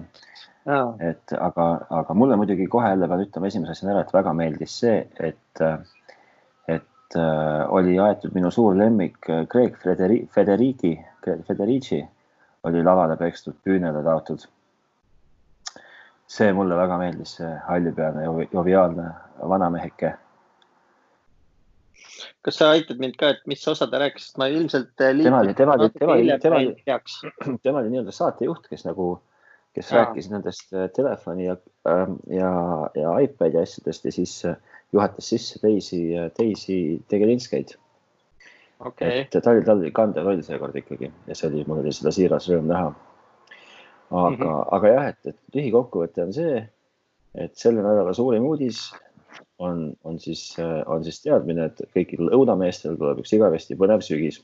ja. 0.67 0.81
et 1.11 1.37
aga, 1.39 1.69
aga 2.01 2.17
mulle 2.19 2.39
muidugi 2.41 2.67
kohe 2.71 2.91
jälle 2.91 3.09
pean 3.09 3.23
ütlema 3.27 3.51
esimese 3.51 3.77
asjana 3.77 3.95
ära, 3.95 4.03
et 4.05 4.17
väga 4.17 4.35
meeldis 4.37 4.75
see, 4.83 4.99
et, 5.31 5.65
et 6.73 7.19
äh, 7.21 7.63
oli 7.79 7.99
aetud 8.03 8.35
minu 8.35 8.51
suur 8.55 8.77
lemmik 8.79 9.31
Craig 9.53 9.79
Federi, 9.83 10.25
Federici, 10.35 10.97
Federici 11.47 12.03
oli 12.67 12.83
lavale 12.83 13.15
pekstud, 13.21 13.61
küünele 13.63 14.03
taotud. 14.03 14.49
See 16.27 16.53
mulle 16.53 16.77
väga 16.77 16.99
meeldis, 16.99 17.37
see 17.39 17.51
hallipealne 17.69 18.25
joviaalne 18.53 19.11
vanameheke 19.49 20.15
kas 22.47 22.61
sa 22.61 22.71
aitad 22.75 23.01
mind 23.03 23.17
ka, 23.21 23.33
et 23.35 23.47
mis 23.51 23.63
osa 23.69 23.89
ta 23.91 24.01
rääkis, 24.01 24.29
ma 24.41 24.47
ilmselt. 24.53 24.93
Äh, 25.03 25.17
tema 25.23 25.41
oli, 25.43 25.55
tema 25.59 25.75
oli, 25.75 25.89
tema 25.99 26.13
oli, 26.15 26.37
tema 26.43 26.61
oli, 26.61 26.77
tema 27.65 27.83
oli 27.83 27.91
nii-öelda 27.93 28.15
saatejuht, 28.15 28.69
kes 28.71 28.87
nagu, 28.87 29.09
kes 29.77 29.91
ja. 29.91 30.03
rääkis 30.03 30.31
nendest 30.31 30.75
äh, 30.75 30.87
telefoni 30.97 31.49
ja, 31.49 31.57
ähm, 31.91 32.21
ja, 32.31 32.53
ja 32.95 33.17
iPad'i 33.27 33.61
asjadest 33.63 34.07
ja 34.07 34.15
siis 34.15 34.37
äh, 34.47 34.57
juhatas 34.95 35.33
sisse 35.35 35.59
teisi, 35.63 36.01
teisi 36.37 36.79
tegelinskeid 37.11 37.75
okay.. 38.79 39.27
et 39.27 39.35
ta 39.35 39.51
oli, 39.51 39.65
tal 39.67 39.83
oli 39.83 39.91
kandev 39.93 40.29
roll 40.29 40.45
seekord 40.47 40.79
ikkagi 40.79 41.11
ja 41.27 41.35
see 41.35 41.51
oli, 41.51 41.65
mul 41.67 41.83
oli 41.83 41.93
seda 41.97 42.15
siiras 42.15 42.49
rõõm 42.53 42.71
näha. 42.71 42.95
Aga 44.11 44.31
mm, 44.31 44.43
-hmm. 44.43 44.69
aga 44.73 44.89
jah, 44.89 45.09
et, 45.09 45.27
et 45.27 45.59
lühikokkuvõte 45.59 46.27
on 46.27 46.33
see, 46.33 46.61
et 47.35 47.57
selle 47.59 47.83
nädala 47.83 48.15
suurim 48.15 48.45
uudis 48.47 48.93
on, 49.59 49.93
on 50.05 50.19
siis, 50.21 50.57
on 50.87 51.05
siis 51.05 51.23
teadmine, 51.23 51.71
et 51.71 51.83
kõikidel 51.97 52.31
õunameestel 52.37 52.97
tuleb 52.97 53.23
üks 53.25 53.33
igavesti 53.37 53.79
põnev 53.79 54.05
sügis 54.05 54.41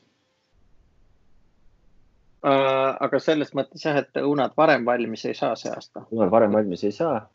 äh,. 2.45 2.95
aga 2.99 3.19
selles 3.19 3.53
mõttes 3.57 3.85
jah, 3.85 4.01
et 4.03 4.21
õunad 4.23 4.57
varem 4.57 4.85
valmis 4.85 5.25
ei 5.25 5.37
saa 5.37 5.55
see 5.55 5.71
aasta. 5.71 6.05
õunad 6.11 6.31
varem 6.33 6.53
valmis 6.53 6.83
ei 6.83 6.91
saa. 6.91 7.27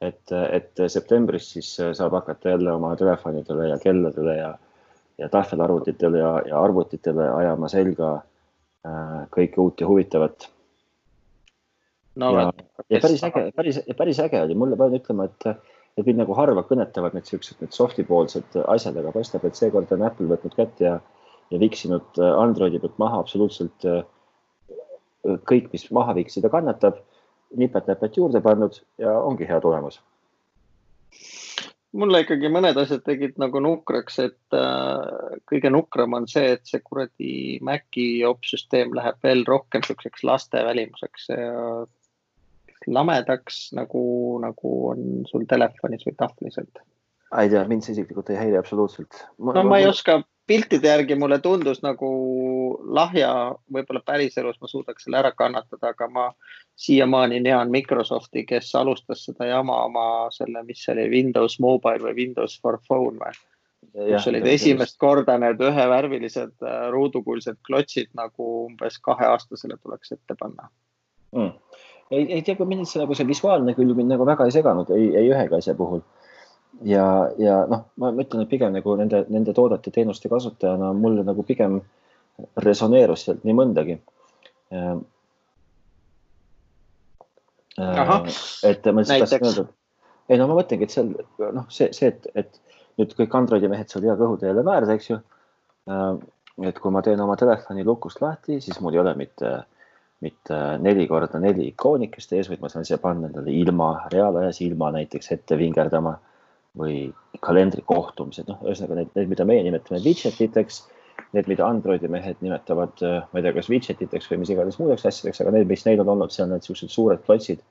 et, 0.00 0.32
et 0.32 0.80
septembris 0.88 1.52
siis 1.54 1.74
saab 1.78 2.12
hakata 2.12 2.54
jälle 2.56 2.72
oma 2.72 2.96
telefonidele 2.96 3.68
ja 3.68 3.78
kelladele 3.78 4.36
ja, 4.36 4.54
ja 5.18 5.28
tahvelarvutitele 5.28 6.18
ja, 6.18 6.32
ja 6.46 6.62
arvutitele 6.62 7.28
ajama 7.30 7.68
selga 7.68 8.14
äh, 8.86 9.22
kõike 9.30 9.62
uut 9.62 9.80
ja 9.80 9.86
huvitavat 9.86 10.50
no,. 12.20 12.32
ja, 12.38 12.48
ja 12.90 13.00
päris 13.02 13.22
äge, 13.24 13.44
päris, 13.56 13.80
päris 13.96 14.20
äge 14.20 14.42
oli, 14.42 14.56
mulle 14.58 14.76
pean 14.80 14.98
ütlema, 14.98 15.30
et 15.30 15.54
et 15.98 16.06
mind 16.08 16.22
nagu 16.22 16.36
harva 16.36 16.64
kõnetavad 16.64 17.12
need 17.16 17.28
siuksed, 17.28 17.58
need 17.60 17.74
soft'i 17.76 18.04
poolsed 18.08 18.56
asjad, 18.64 18.96
aga 18.96 19.12
paistab, 19.12 19.44
et 19.44 19.58
seekord 19.58 19.90
on 19.92 20.04
Apple 20.06 20.30
võtnud 20.30 20.54
kätte 20.56 20.86
ja, 20.86 20.94
ja 21.52 21.60
viksinud 21.60 22.20
äh, 22.20 22.32
Androidi 22.40 22.80
pealt 22.80 22.96
maha 23.02 23.20
absoluutselt 23.20 23.84
äh, 23.88 24.00
kõik, 25.48 25.68
mis 25.74 25.84
maha 25.94 26.16
viksida 26.16 26.50
kannatab, 26.52 27.02
nipet-näpet 27.60 28.16
juurde 28.16 28.40
pannud 28.40 28.80
ja 29.02 29.18
ongi 29.20 29.46
hea 29.48 29.60
tulemus. 29.60 30.00
Mulle 31.92 32.22
ikkagi 32.22 32.48
mõned 32.48 32.78
asjad 32.80 33.02
tegid 33.04 33.34
nagu 33.40 33.60
nukraks, 33.60 34.16
et 34.24 34.56
äh, 34.56 35.40
kõige 35.50 35.68
nukram 35.74 36.16
on 36.16 36.28
see, 36.30 36.54
et 36.56 36.64
see 36.64 36.80
kuradi 36.80 37.34
Maci 37.60 38.06
opsüsteem 38.24 38.96
läheb 38.96 39.18
veel 39.20 39.44
rohkem 39.44 39.84
siukseks 39.84 40.24
laste 40.24 40.62
välimuseks. 40.64 41.28
Ja 41.28 41.84
lamedaks, 42.86 43.68
nagu, 43.76 44.02
nagu 44.42 44.72
on 44.92 45.06
sul 45.30 45.46
telefonis 45.48 46.06
või 46.08 46.16
tahvlis, 46.18 46.58
et. 46.62 46.82
ei 47.38 47.50
tea, 47.52 47.64
mind 47.68 47.86
see 47.86 47.96
isiklikult 47.96 48.30
ei 48.32 48.40
häiri 48.40 48.58
absoluutselt. 48.60 49.24
no 49.38 49.54
ma, 49.54 49.64
ma 49.74 49.80
ei 49.82 49.88
oska, 49.88 50.20
piltide 50.46 50.88
järgi 50.88 51.16
mulle 51.18 51.38
tundus 51.38 51.82
nagu 51.84 52.08
lahja, 52.98 53.30
võib-olla 53.72 54.02
päriselus 54.06 54.58
ma 54.60 54.70
suudaks 54.70 55.06
selle 55.06 55.20
ära 55.22 55.32
kannatada, 55.36 55.92
aga 55.94 56.08
ma 56.10 56.26
siiamaani 56.82 57.40
nean 57.44 57.70
Microsofti, 57.70 58.44
kes 58.48 58.74
alustas 58.78 59.24
seda 59.28 59.48
jama 59.48 59.84
oma 59.86 60.06
selle, 60.34 60.64
mis 60.66 60.82
see 60.84 60.96
oli, 60.96 61.08
Windows 61.12 61.58
Mobile 61.60 62.02
või 62.02 62.18
Windows 62.24 62.58
for 62.60 62.80
Phone 62.88 63.18
või? 63.22 63.42
kus 63.92 64.28
olid 64.30 64.46
esimest 64.46 64.94
korda 65.02 65.34
need 65.42 65.60
ühevärvilised 65.60 66.62
äh, 66.64 66.84
ruudukuulsed 66.94 67.58
klotsid 67.66 68.12
nagu 68.16 68.46
umbes 68.68 68.94
kaheaastasele 69.02 69.76
tuleks 69.82 70.14
ette 70.14 70.36
panna 70.38 70.68
mm 71.34 71.50
ei, 72.12 72.26
ei 72.36 72.42
tea, 72.44 72.56
kui 72.58 72.68
mind 72.68 72.88
see 72.88 73.00
nagu 73.02 73.16
see 73.16 73.28
visuaalne 73.28 73.74
külg 73.76 73.96
mind 73.96 74.12
nagu 74.14 74.26
väga 74.28 74.46
ei 74.48 74.54
seganud, 74.54 74.90
ei, 74.96 75.08
ei 75.18 75.30
ühegi 75.32 75.58
asja 75.58 75.74
puhul. 75.78 76.02
ja, 76.88 77.04
ja 77.38 77.62
noh, 77.70 77.86
ma 78.00 78.10
mõtlen, 78.14 78.44
et 78.44 78.50
pigem 78.50 78.72
nagu 78.74 78.96
nende, 78.98 79.24
nende 79.32 79.54
toodete, 79.56 79.92
teenuste 79.94 80.30
kasutajana 80.32 80.92
mulle 80.98 81.24
nagu 81.26 81.44
pigem 81.46 81.80
resoneerus 82.64 83.26
sealt 83.26 83.44
nii 83.46 83.56
mõndagi. 83.56 83.98
Äh, 84.72 84.96
Ahah, 87.82 88.26
et 88.68 88.84
ma 88.92 89.00
lihtsalt 89.00 89.30
tahtsin 89.30 89.48
öelda, 89.48 89.66
ei 90.28 90.40
no 90.40 90.48
ma 90.50 90.58
mõtlengi, 90.58 90.88
et 90.88 90.94
seal 90.94 91.12
noh, 91.56 91.68
see, 91.72 91.88
see, 91.96 92.10
et, 92.12 92.28
et 92.36 92.60
nüüd 93.00 93.14
kõik 93.16 93.36
Androidi 93.38 93.70
mehed 93.72 93.92
seal 93.92 94.04
hea 94.08 94.16
kõhuteele 94.18 94.64
määrda, 94.66 94.96
eks 94.96 95.12
ju. 95.12 95.20
Äh, 95.88 96.08
et 96.68 96.78
kui 96.82 96.92
ma 96.92 97.00
teen 97.04 97.20
oma 97.24 97.36
telefoni 97.40 97.84
lukust 97.86 98.20
lahti, 98.20 98.58
siis 98.60 98.80
mul 98.84 98.96
ei 98.96 99.00
ole 99.00 99.14
mitte 99.16 99.54
mitte 100.22 100.58
neli 100.78 101.06
korda 101.10 101.40
neli 101.42 101.66
ikoonikest 101.72 102.32
ees, 102.36 102.48
vaid 102.50 102.62
ma 102.62 102.70
saan 102.70 102.86
siia 102.86 102.98
panna 103.02 103.28
endale 103.28 103.52
ilma, 103.58 103.90
reaalajas 104.12 104.60
ilma 104.62 104.92
näiteks 104.94 105.32
ette 105.34 105.58
vingerdama 105.58 106.14
või 106.78 106.96
kalendrikohtumised, 107.44 108.48
noh, 108.48 108.60
ühesõnaga 108.64 109.00
need, 109.00 109.10
need, 109.18 109.30
mida 109.32 109.46
meie 109.48 109.64
nimetame 109.66 110.00
widget 110.04 110.38
iteks, 110.46 110.84
need, 111.34 111.48
mida 111.50 111.66
Androidi 111.66 112.08
mehed 112.12 112.38
nimetavad, 112.44 113.02
ma 113.02 113.40
ei 113.40 113.44
tea, 113.44 113.54
kas 113.58 113.68
widget 113.72 114.00
iteks 114.06 114.30
või 114.30 114.40
mis 114.44 114.52
iganes 114.54 114.78
muudeks 114.80 115.04
asjadeks, 115.10 115.42
aga 115.42 115.56
need, 115.56 115.66
mis 115.68 115.84
neil 115.88 116.04
on 116.04 116.14
olnud 116.14 116.32
seal, 116.32 116.48
need 116.52 116.64
siuksed 116.64 116.92
suured 116.92 117.24
klotsid. 117.26 117.64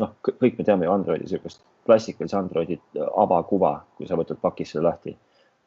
noh, 0.00 0.14
kõik 0.24 0.56
me 0.56 0.64
teame 0.64 0.86
ju 0.86 0.92
Androidi 0.94 1.26
siukest 1.28 1.60
klassikalise 1.84 2.38
Androidi 2.38 2.78
avakuva, 3.20 3.74
kui 3.98 4.06
sa 4.08 4.16
võtad 4.16 4.38
pakis 4.40 4.72
selle 4.72 4.86
lahti, 4.86 5.16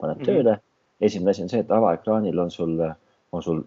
paned 0.01 0.17
mm 0.17 0.23
-hmm. 0.23 0.25
tööle. 0.25 0.59
esimene 1.01 1.31
asi 1.31 1.43
on 1.43 1.49
see, 1.49 1.59
et 1.59 1.71
avaekraanil 1.71 2.39
on 2.39 2.51
sul, 2.51 2.79
on 3.31 3.43
sul 3.43 3.61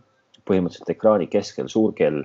põhimõtteliselt 0.49 0.91
ekraani 0.91 1.27
keskel 1.27 1.69
suur 1.69 1.93
kell 1.93 2.25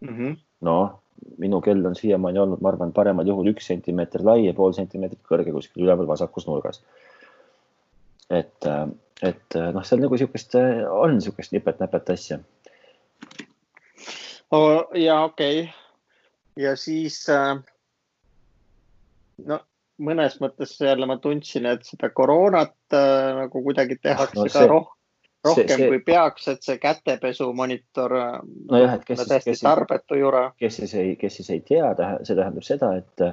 mm 0.00 0.16
-hmm. 0.16 0.36
noh, 0.66 1.00
minu 1.38 1.60
kell 1.60 1.84
on 1.86 1.96
siiamaani 1.96 2.38
olnud, 2.38 2.60
ma 2.60 2.72
arvan, 2.72 2.92
paremal 2.92 3.26
juhul 3.26 3.52
üks 3.52 3.66
sentimeeter 3.72 4.24
lai 4.24 4.46
ja 4.46 4.54
pool 4.56 4.72
sentimeetrit 4.72 5.22
kõrge 5.32 5.52
kuskil 5.52 5.84
üleval 5.84 6.08
vasakus 6.08 6.46
nurgas. 6.46 6.82
et, 8.30 8.66
et 9.22 9.56
noh, 9.74 9.84
seal 9.84 10.00
nagu 10.00 10.16
sihukest 10.16 10.54
on 10.90 11.20
sihukest 11.20 11.52
nipet-näpet 11.52 12.10
asja 12.10 12.38
oh,. 14.50 14.86
ja 14.94 15.22
okei 15.24 15.60
okay. 15.60 15.72
ja 16.56 16.76
siis 16.76 17.28
äh, 17.28 17.58
no 19.46 19.60
mõnes 20.00 20.38
mõttes 20.40 20.76
jälle 20.80 21.06
ma 21.06 21.18
tundsin, 21.20 21.66
et 21.66 21.84
seda 21.84 22.10
koroonat 22.14 22.76
äh, 22.96 23.34
nagu 23.42 23.62
kuidagi 23.64 23.98
tehakse 24.00 24.38
no, 24.38 24.48
see, 24.48 24.56
ka 24.56 24.66
rohkem 24.70 24.99
rohkem 25.44 25.68
see, 25.68 25.76
see... 25.76 25.88
kui 25.88 26.00
peaks, 26.04 26.48
et 26.52 26.64
see 26.64 26.78
kätepesumonitor 26.80 28.14
nojah, 28.70 28.96
et 28.96 29.06
kes, 29.08 29.22
täiesti 29.28 29.54
kes, 29.54 30.02
jura. 30.18 30.42
kes 30.60 30.80
siis 30.82 30.94
ei, 30.98 31.14
kes 31.20 31.40
siis 31.40 31.50
ei 31.54 31.62
tea, 31.66 31.92
see 32.22 32.36
tähendab 32.36 32.66
seda, 32.66 32.92
et, 33.00 33.24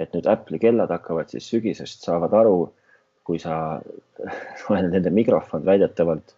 et 0.00 0.14
nüüd 0.14 0.28
Apple'i 0.30 0.62
kellad 0.62 0.92
hakkavad 0.94 1.32
siis 1.32 1.48
sügisest 1.50 2.06
saavad 2.06 2.36
aru, 2.42 2.70
kui 3.26 3.40
sa, 3.42 3.80
nende 4.70 5.10
mikrofon 5.14 5.66
väidetavalt 5.66 6.34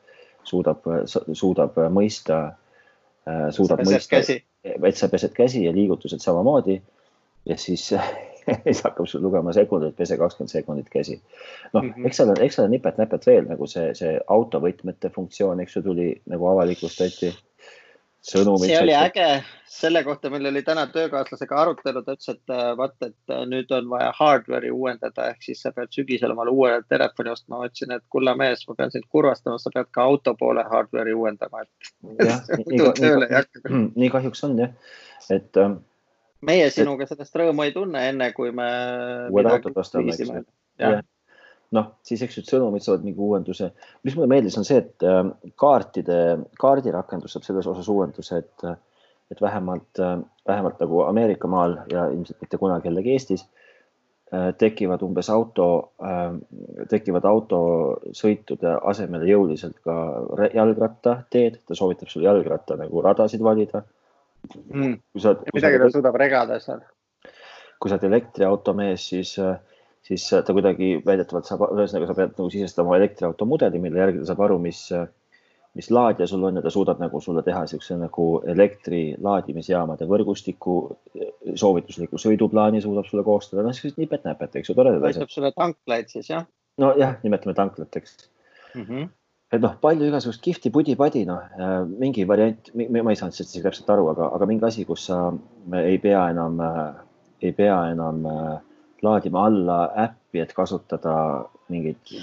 suudab, 0.49 0.87
suudab 1.07 1.78
mõista, 1.92 2.42
suudab 3.54 3.85
mõista, 3.87 4.23
et 4.64 4.99
sa 4.99 5.09
pesed 5.12 5.37
käsi 5.37 5.66
ja 5.66 5.73
liigutused 5.75 6.23
samamoodi 6.25 6.81
ja 7.49 7.57
siis 7.61 7.90
siis 8.64 8.82
hakkab 8.84 9.06
sul 9.08 9.22
lugema 9.22 9.52
sekundeid, 9.56 9.94
pese 9.99 10.18
kakskümmend 10.20 10.52
sekundit 10.52 10.90
käsi. 10.92 11.20
noh 11.72 11.82
mm 11.82 11.92
-hmm., 11.92 12.06
eks 12.06 12.16
seal 12.16 12.34
on, 12.34 12.42
eks 12.42 12.58
seal 12.58 12.68
on 12.68 12.76
nipet-näpet 12.76 13.26
veel 13.26 13.49
nagu 13.49 13.66
see, 13.66 13.94
see 13.94 14.18
autovõtmete 14.37 15.11
funktsioon, 15.14 15.61
eks 15.61 15.76
ju, 15.76 15.82
tuli 15.82 16.11
nagu 16.26 16.46
avalikustati. 16.46 17.34
sõnumid. 18.22 18.70
see 18.70 18.82
oli 18.82 18.94
äge, 18.94 19.42
selle 19.66 20.04
kohta 20.04 20.30
meil 20.30 20.46
oli 20.46 20.62
täna 20.62 20.87
töökaaslasega 20.87 21.56
arutelu, 21.61 22.02
ta 22.02 22.14
ütles, 22.14 22.28
et 22.28 22.50
äh, 22.54 22.76
vaata, 22.78 23.06
et 23.06 23.34
äh, 23.34 23.44
nüüd 23.50 23.72
on 23.75 23.88
vaja 23.90 24.12
hardware'i 24.14 24.70
uuendada, 24.70 25.26
ehk 25.32 25.42
siis 25.42 25.62
sa 25.62 25.72
pead 25.72 25.90
sügisel 25.90 26.30
omale 26.30 26.50
uue 26.50 26.76
telefoni 26.88 27.30
ostma. 27.30 27.58
ma 27.58 27.66
ütlesin, 27.66 27.96
et 27.96 28.04
kulla 28.08 28.37
mees, 28.38 28.62
ma 28.68 28.75
pean 28.78 28.94
sind 28.94 29.08
kurvastama, 29.11 29.58
sa 29.58 29.70
pead 29.75 29.90
ka 29.90 30.02
auto 30.02 30.34
poole 30.38 30.62
hardware'i 30.62 31.14
uuendama, 31.14 31.62
et. 31.62 31.94
jah, 32.26 32.44
nii, 32.58 32.92
nii, 33.00 33.87
nii 34.04 34.11
kahjuks 34.11 34.44
on 34.44 34.58
jah, 34.58 34.70
et 35.30 35.56
ähm, 35.56 35.80
meie 36.46 36.68
sinuga 36.75 37.06
sellest 37.08 37.38
rõõmu 37.38 37.66
ei 37.66 37.72
tunne, 37.75 38.04
enne 38.11 38.30
kui 38.37 38.52
me. 38.54 38.68
uued 39.30 39.49
autod 39.50 39.78
ostame, 39.82 40.14
eks 40.14 40.30
ju. 40.32 40.92
noh, 41.78 41.88
siis 42.06 42.22
eks 42.26 42.38
ju 42.40 42.44
sõnumid 42.46 42.84
saavad 42.84 43.06
mingi 43.06 43.22
uuenduse. 43.22 43.72
mis 44.02 44.16
mulle 44.18 44.30
meeldis, 44.34 44.58
on 44.58 44.66
see, 44.68 44.82
et 44.82 45.06
äh, 45.06 45.25
kaartide, 45.61 46.20
kaardirakendus 46.61 47.37
saab 47.37 47.46
selles 47.46 47.68
osas 47.70 47.88
uuenduse, 47.92 48.42
et, 48.42 48.68
et 49.32 49.42
vähemalt, 49.42 49.90
äh, 50.02 50.18
vähemalt 50.49 50.82
nagu 50.82 51.02
Ameerika 51.06 51.50
maal 51.50 51.78
ja 51.92 52.08
ilmselt 52.12 52.40
mitte 52.42 52.61
kunagi 52.61 52.90
jällegi 52.90 53.14
Eestis 53.14 53.46
äh, 54.34 54.50
tekivad 54.58 55.02
umbes 55.06 55.30
auto, 55.30 55.68
tekivad 56.90 57.26
autosõitude 57.28 58.78
asemele 58.90 59.30
jõuliselt 59.30 59.78
ka 59.87 59.96
jalgrattateed, 60.54 61.62
ta 61.68 61.78
soovitab 61.78 62.11
sul 62.11 62.26
jalgratta 62.26 62.80
nagu 62.80 63.04
radasid 63.04 63.44
valida 63.44 63.87
mm.. 64.50 64.96
midagi 65.54 65.78
ta 65.82 65.90
suudab 65.92 66.18
regada 66.20 66.58
seal. 66.62 66.82
kui 67.82 67.90
sa 67.90 67.96
oled 67.96 68.08
elektriautomees, 68.11 69.06
siis, 69.11 69.32
siis 70.06 70.28
ta 70.30 70.54
kuidagi 70.54 70.94
väidetavalt 71.06 71.49
saab, 71.49 71.64
ühesõnaga 71.75 72.11
sa 72.11 72.14
pead 72.18 72.37
nagu 72.37 72.50
sisestama 72.52 72.94
elektriauto 72.99 73.49
mudeli, 73.49 73.80
mille 73.82 73.99
järgi 73.99 74.22
ta 74.22 74.28
saab 74.30 74.44
aru, 74.46 74.58
mis, 74.62 74.84
mis 75.75 75.90
laadija 75.90 76.28
sul 76.30 76.46
on 76.46 76.61
ja 76.61 76.62
ta 76.62 76.70
suudab 76.70 77.02
nagu 77.02 77.20
sulle 77.25 77.42
teha 77.42 77.64
siukse 77.72 77.99
nagu 77.99 78.26
elektri 78.54 79.02
laadimisjaamade 79.18 80.06
võrgustiku 80.11 80.76
soovitusliku 81.58 82.22
sõiduplaani 82.22 82.84
suudab 82.84 83.11
sulle 83.11 83.26
koostada, 83.26 83.66
noh 83.66 83.75
siuksed 83.75 83.99
nipet-näpet, 83.99 84.61
eks 84.61 84.70
ju, 84.70 84.78
toredad 84.78 85.08
asjad. 85.11 85.32
sulle 85.32 85.50
tanklaid 85.56 86.14
siis 86.14 86.30
jah? 86.30 86.46
nojah, 86.78 87.18
nimetame 87.26 87.58
tanklateks 87.58 88.14
mm. 88.76 88.87
-hmm 88.87 89.11
et 89.52 89.61
noh, 89.61 89.75
palju 89.82 90.09
igasugust 90.09 90.42
kihvti 90.44 90.73
pudi-padi, 90.73 91.26
noh 91.28 91.87
mingi 91.92 92.25
variant, 92.28 92.73
ma 92.75 93.12
ei 93.12 93.18
saanud 93.18 93.37
sellest 93.37 93.52
isegi 93.52 93.66
täpselt 93.66 93.92
aru, 93.94 94.09
aga, 94.14 94.30
aga 94.37 94.49
mingi 94.49 94.68
asi, 94.68 94.87
kus 94.88 95.06
sa 95.11 95.18
ei 95.82 95.99
pea 96.02 96.25
enam, 96.32 96.59
ei 97.42 97.52
pea 97.56 97.76
enam 97.92 98.25
laadima 99.02 99.47
alla 99.50 99.78
äppi, 100.06 100.40
et 100.40 100.54
kasutada 100.56 101.14
mingit 101.73 102.14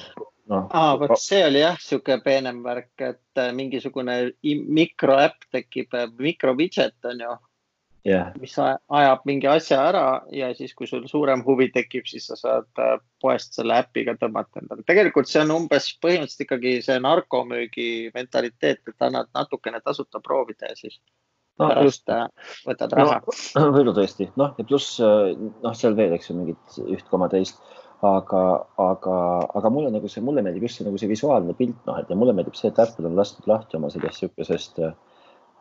noh. 0.50 0.66
aa, 0.74 0.96
vot 1.00 1.16
see 1.22 1.44
oli 1.46 1.62
jah, 1.62 1.78
sihuke 1.82 2.18
peenem 2.26 2.64
värk, 2.66 2.94
et 3.06 3.44
mingisugune 3.56 4.18
mikroäpp 4.80 5.50
tekib, 5.54 5.94
mikrovitšet 6.18 7.12
on 7.12 7.24
ju 7.26 7.36
yeah., 8.08 8.32
mis 8.40 8.56
ajab 8.60 9.24
mingi 9.30 9.50
asja 9.52 9.80
ära 9.90 10.04
ja 10.36 10.52
siis, 10.58 10.74
kui 10.78 10.88
sul 10.90 11.06
suurem 11.10 11.44
huvi 11.46 11.70
tekib, 11.76 12.08
siis 12.10 12.30
sa 12.30 12.38
saad 12.40 12.84
äh, 12.84 12.98
poest 13.22 13.58
selle 13.58 13.80
äpiga 13.84 14.16
tõmmata 14.20 14.62
endale. 14.62 14.86
tegelikult 14.88 15.32
see 15.32 15.44
on 15.46 15.56
umbes 15.56 15.92
põhimõtteliselt 16.04 16.46
ikkagi 16.48 16.76
see 16.86 17.00
narkomüügi 17.04 17.90
mentaliteet, 18.16 18.84
et 18.88 19.10
annad 19.10 19.32
natukene 19.36 19.82
tasuta 19.86 20.22
proovida 20.24 20.72
ja 20.72 20.80
siis 20.80 21.00
no, 21.60 21.68
pärast 21.68 22.16
äh, 22.16 22.26
võtad 22.68 22.96
raha 23.00 23.20
no,. 23.26 23.68
võib-olla 23.76 23.98
tõesti, 24.02 24.32
noh 24.40 24.56
ja 24.60 24.68
pluss 24.70 25.00
äh, 25.04 25.36
noh, 25.36 25.76
seal 25.76 26.00
veel, 26.00 26.16
eks 26.18 26.32
ju, 26.32 26.40
mingit 26.40 26.82
üht 26.88 27.08
koma 27.12 27.32
teist 27.32 27.62
aga, 28.06 28.44
aga, 28.80 29.16
aga 29.60 29.72
mulle 29.74 29.92
nagu 29.92 30.08
see, 30.12 30.24
mulle 30.24 30.44
meeldib 30.46 30.68
just 30.68 30.80
see 30.80 30.88
nagu 30.88 31.00
see 31.02 31.10
visuaalne 31.12 31.56
pilt, 31.58 31.80
noh, 31.88 32.00
et 32.00 32.10
ja 32.10 32.18
mulle 32.20 32.36
meeldib 32.36 32.56
see, 32.56 32.72
et 32.72 32.80
Apple 32.80 33.10
on 33.10 33.18
lastud 33.20 33.48
lahti 33.50 33.80
oma 33.80 33.92
sellest 33.92 34.80
äh, 34.80 34.92
äh, 34.92 34.94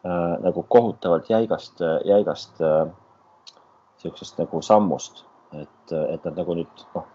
nagu 0.05 0.63
kohutavalt 0.71 1.31
jäigast, 1.31 1.81
jäigast 2.07 2.61
äh, 2.63 2.87
sihukesest 3.99 4.39
nagu 4.39 4.61
sammust, 4.63 5.25
et, 5.59 5.95
et 5.95 6.25
nad 6.25 6.37
nagu 6.39 6.55
nüüd 6.59 6.85
noh, 6.95 7.07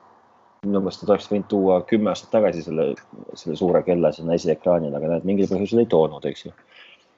minu 0.65 0.81
meelest 0.83 1.03
nad 1.03 1.13
oleks 1.13 1.29
võinud 1.31 1.47
tuua 1.51 1.79
kümme 1.87 2.11
aastat 2.11 2.33
tagasi 2.35 2.63
selle, 2.65 2.89
selle 3.39 3.55
suure 3.59 3.83
kella 3.87 4.11
sinna 4.15 4.35
esiekraanile, 4.39 4.97
aga 4.99 5.15
nad 5.15 5.27
mingil 5.27 5.49
põhjusel 5.51 5.83
ei 5.83 5.89
toonud, 5.91 6.25
eks 6.27 6.45
ju. 6.47 6.53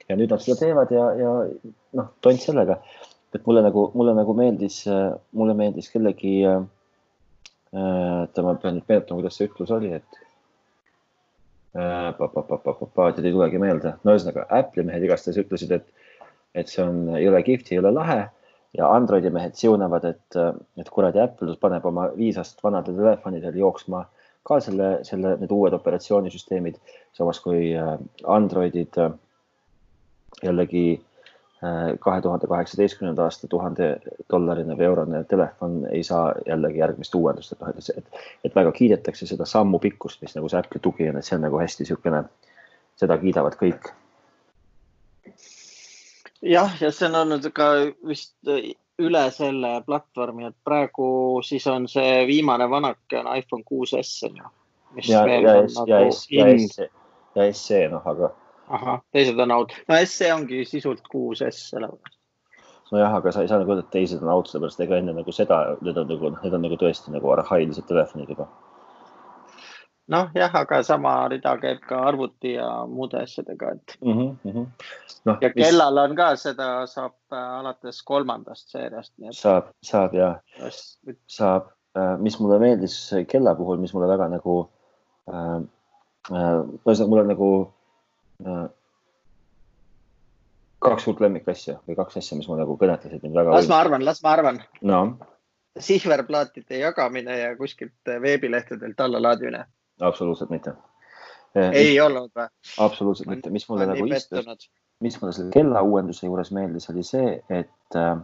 ja 0.06 0.18
nüüd 0.18 0.30
nad 0.30 0.42
seda 0.42 0.58
teevad 0.62 0.94
ja, 0.94 1.08
ja 1.18 1.32
noh, 1.98 2.12
tont 2.22 2.42
sellega, 2.42 2.78
et 3.34 3.42
mulle 3.46 3.64
nagu, 3.66 3.88
mulle 3.98 4.14
nagu 4.16 4.36
meeldis, 4.38 4.84
mulle 5.34 5.56
meeldis 5.58 5.90
kellegi 5.94 6.38
äh,. 6.46 6.62
oota, 7.76 8.42
ma 8.46 8.54
pean 8.62 8.78
nüüd 8.78 8.86
meenutama, 8.88 9.20
kuidas 9.20 9.38
see 9.38 9.50
ütlus 9.50 9.72
oli, 9.74 9.90
et 9.98 10.25
teil 13.16 13.28
ei 13.28 13.34
tulegi 13.34 13.60
meelde, 13.60 13.94
no 14.04 14.14
ühesõnaga 14.14 14.46
Apple'i 14.58 14.86
mehed 14.86 15.04
igastahes 15.04 15.38
ütlesid, 15.42 15.74
et, 15.76 15.86
et 16.54 16.72
see 16.72 16.82
on, 16.84 17.04
ole 17.28 17.42
kihvt, 17.46 17.68
ole 17.82 17.92
lahe 17.94 18.20
ja 18.76 18.90
Androidi 18.92 19.30
mehed 19.32 19.56
siunavad, 19.58 20.04
et, 20.08 20.38
et 20.80 20.90
kuradi 20.92 21.20
Apple 21.22 21.56
paneb 21.60 21.86
oma 21.88 22.10
viis 22.16 22.38
aastat 22.40 22.64
vanadel 22.64 22.98
telefonidel 22.98 23.56
jooksma 23.60 24.04
ka 24.46 24.60
selle, 24.62 24.90
selle, 25.06 25.34
need 25.40 25.52
uued 25.52 25.74
operatsioonisüsteemid. 25.74 26.78
samas 27.16 27.40
kui 27.42 27.72
Androidid 28.36 28.98
jällegi 30.44 30.86
kahe 32.00 32.20
tuhande 32.22 32.46
kaheksateistkümnenda 32.46 33.24
aasta 33.24 33.48
tuhande 33.48 33.88
dollarine 34.32 34.76
või 34.78 34.88
eurone 34.88 35.22
telefon 35.24 35.78
ei 35.90 36.02
saa 36.06 36.34
jällegi 36.46 36.82
järgmist 36.82 37.14
uuendust, 37.14 37.52
et 37.52 37.60
noh, 37.60 37.72
et, 37.72 38.22
et, 38.44 38.54
väga 38.54 38.72
kiidetakse 38.72 39.26
seda 39.26 39.46
sammu 39.48 39.78
pikkust, 39.82 40.22
mis 40.22 40.36
nagu 40.36 40.50
see 40.52 40.60
Apple'i 40.60 40.82
tugi 40.82 41.08
on, 41.10 41.20
et 41.20 41.28
see 41.28 41.36
on 41.38 41.46
nagu 41.46 41.60
hästi 41.60 41.84
niisugune, 41.84 42.24
seda 43.00 43.18
kiidavad 43.22 43.58
kõik. 43.60 43.92
jah, 46.42 46.74
ja 46.80 46.90
see 46.92 47.08
on 47.08 47.20
olnud 47.22 47.50
ka 47.56 47.70
vist 48.06 48.36
üle 49.02 49.24
selle 49.34 49.72
platvormi, 49.86 50.48
et 50.50 50.56
praegu 50.64 51.08
siis 51.44 51.66
on 51.72 51.88
see 51.90 52.24
viimane 52.28 52.68
vanake 52.70 53.20
on 53.20 53.28
iPhone 53.36 53.64
6S 53.68 54.30
on 54.30 54.40
ju. 54.42 54.50
ja, 55.04 55.26
ja, 55.28 55.40
ja, 55.40 55.54
nagu 55.76 55.90
ja, 55.90 56.48
ja, 56.48 56.90
ja 57.36 57.52
SE 57.52 57.86
noh, 57.92 58.04
aga 58.06 58.32
ahah, 58.68 59.00
teised 59.12 59.40
on 59.40 59.50
out. 59.50 59.72
no 59.88 59.98
SE 60.04 60.30
ongi 60.34 60.64
sisult 60.68 61.02
kuus 61.10 61.42
S 61.44 61.70
sellepärast. 61.70 62.14
nojah, 62.92 63.16
aga 63.18 63.32
sa 63.32 63.42
ei 63.42 63.50
saa 63.50 63.58
nagu 63.62 63.74
öelda, 63.74 63.86
et 63.86 63.94
teised 63.94 64.22
on 64.22 64.32
out, 64.32 64.50
sellepärast 64.50 64.80
ega 64.84 65.00
enne 65.00 65.14
nagu 65.16 65.34
seda, 65.34 65.60
need 65.82 65.98
on 65.98 66.08
nagu, 66.10 66.32
need 66.38 66.56
on 66.58 66.64
nagu 66.66 66.78
tõesti 66.80 67.14
nagu 67.14 67.34
arhailised 67.34 67.86
telefonid 67.88 68.32
juba. 68.34 68.48
noh, 70.14 70.30
jah, 70.38 70.54
aga 70.62 70.82
sama 70.86 71.14
rida 71.32 71.56
käib 71.62 71.82
ka 71.88 72.00
arvuti 72.10 72.54
ja 72.54 72.70
muude 72.90 73.22
asjadega, 73.22 73.72
et 73.78 73.96
mm. 74.00 74.12
-hmm, 74.12 74.34
mm 74.42 74.52
-hmm. 74.52 74.66
No, 75.26 75.38
ja 75.40 75.50
kellal 75.52 75.94
mis... 75.94 76.10
on 76.10 76.16
ka, 76.16 76.28
seda 76.36 76.68
saab 76.86 77.14
äh, 77.32 77.58
alates 77.60 78.02
kolmandast 78.02 78.70
seeriast. 78.70 79.14
Et... 79.18 79.34
saab, 79.34 79.72
saab 79.82 80.14
ja 80.14 80.40
Just... 80.58 81.00
saab, 81.26 81.72
äh, 81.98 82.18
mis 82.18 82.40
mulle 82.40 82.58
meeldis 82.58 83.14
kella 83.28 83.54
puhul, 83.54 83.76
mis 83.76 83.94
mulle 83.94 84.08
väga 84.08 84.28
nagu 84.28 84.68
äh,, 85.30 85.62
äh, 86.30 86.62
ühesõnaga 86.86 87.08
mulle 87.08 87.26
nagu 87.34 87.75
kaks 90.86 91.06
suurt 91.06 91.22
lemmikasja 91.24 91.78
või 91.88 91.96
kaks 91.98 92.20
asja, 92.20 92.38
mis 92.38 92.48
mul 92.50 92.60
nagu 92.60 92.76
kõnetasid 92.80 93.24
mind 93.24 93.38
väga. 93.38 93.54
las 93.56 93.70
ma 93.70 93.80
arvan, 93.84 94.04
las 94.06 94.22
ma 94.24 94.34
arvan 94.36 94.60
no.. 94.86 95.00
sihverplaatide 95.88 96.82
jagamine 96.82 97.38
ja 97.40 97.54
kuskilt 97.56 98.12
veebilehtedelt 98.22 99.00
allalaadimine. 99.00 99.64
absoluutselt 100.00 100.52
mitte. 100.52 100.76
ei 101.56 101.94
mis, 101.94 102.02
olnud 102.04 102.30
või? 102.36 102.48
absoluutselt 102.88 103.32
mitte, 103.32 103.50
mis 103.50 103.68
mulle 103.70 103.88
nagu 103.92 104.06
istus, 104.10 104.70
mis 105.00 105.18
mulle 105.20 105.34
selle 105.36 105.52
kella 105.56 105.82
uuenduse 105.82 106.28
juures 106.28 106.52
meeldis, 106.52 106.90
oli 106.92 107.04
see, 107.06 107.34
et 107.48 107.98
äh, 107.98 108.14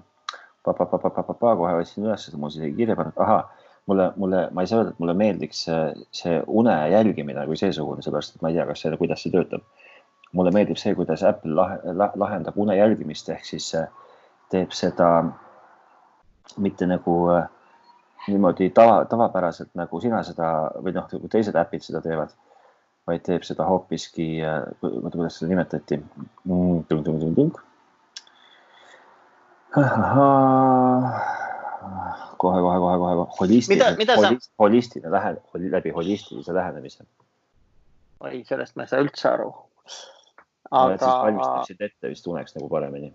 pa-pa-pa-pa-pa-pa, 0.65 1.57
kohe 1.59 1.75
otsin 1.81 2.07
üles, 2.07 2.31
mul 2.37 2.53
isegi 2.53 2.77
kirja 2.77 2.97
pannud, 2.99 3.19
ahaa 3.25 3.43
mulle, 3.91 4.13
mulle, 4.17 4.49
ma 4.55 4.63
ei 4.63 4.71
saa 4.71 4.81
öelda, 4.81 4.93
et 4.95 5.01
mulle 5.03 5.15
meeldiks 5.19 5.65
see, 5.67 6.37
une 6.47 6.75
jälgimine 6.93 7.47
kui 7.49 7.59
seesugune, 7.59 8.05
sellepärast 8.05 8.37
et 8.37 8.45
ma 8.45 8.53
ei 8.53 8.59
tea, 8.59 8.67
kas 8.69 8.85
see, 8.85 8.99
kuidas 9.01 9.25
see 9.25 9.33
töötab 9.35 9.65
mulle 10.33 10.53
meeldib 10.55 10.79
see, 10.81 10.95
kuidas 10.97 11.23
Apple 11.29 11.55
lahe, 11.55 11.79
lahendab 12.17 12.57
une 12.57 12.77
jälgimist, 12.77 13.29
ehk 13.29 13.45
siis 13.45 13.73
teeb 14.53 14.73
seda 14.77 15.09
mitte 16.61 16.87
nagu 16.87 17.17
äh, 17.33 17.49
niimoodi 18.29 18.71
tava, 18.71 19.05
tavapäraselt 19.11 19.71
nagu 19.79 20.01
sina 20.01 20.23
seda 20.27 20.49
või 20.79 20.95
noh, 20.97 21.09
nagu 21.13 21.31
teised 21.31 21.57
äpid 21.59 21.85
seda 21.87 22.03
teevad. 22.05 22.35
vaid 23.03 23.25
teeb 23.27 23.43
seda 23.43 23.65
hoopiski, 23.67 24.27
oota, 24.47 25.17
kuidas 25.17 25.35
seda 25.41 25.49
nimetati? 25.51 25.97
Mm, 26.47 26.85
kohe, 32.39 32.61
kohe, 32.61 32.79
kohe, 32.85 32.99
kohe, 33.03 33.27
holistiline, 33.41 34.07
holist, 34.15 34.53
holistiline 34.59 35.11
lähen-, 35.11 35.41
läbi 35.75 35.91
holistilise 35.91 36.55
lähenemise. 36.55 37.05
oi, 38.21 38.45
sellest 38.47 38.77
ma 38.77 38.87
ei 38.87 38.93
saa 38.93 39.03
üldse 39.03 39.29
aru. 39.33 39.51
Aga. 40.73 40.97
siis 40.99 41.21
valmistaksid 41.27 41.85
ette 41.89 42.11
vist 42.13 42.27
uneks 42.31 42.57
nagu 42.57 42.69
paremini. 42.73 43.13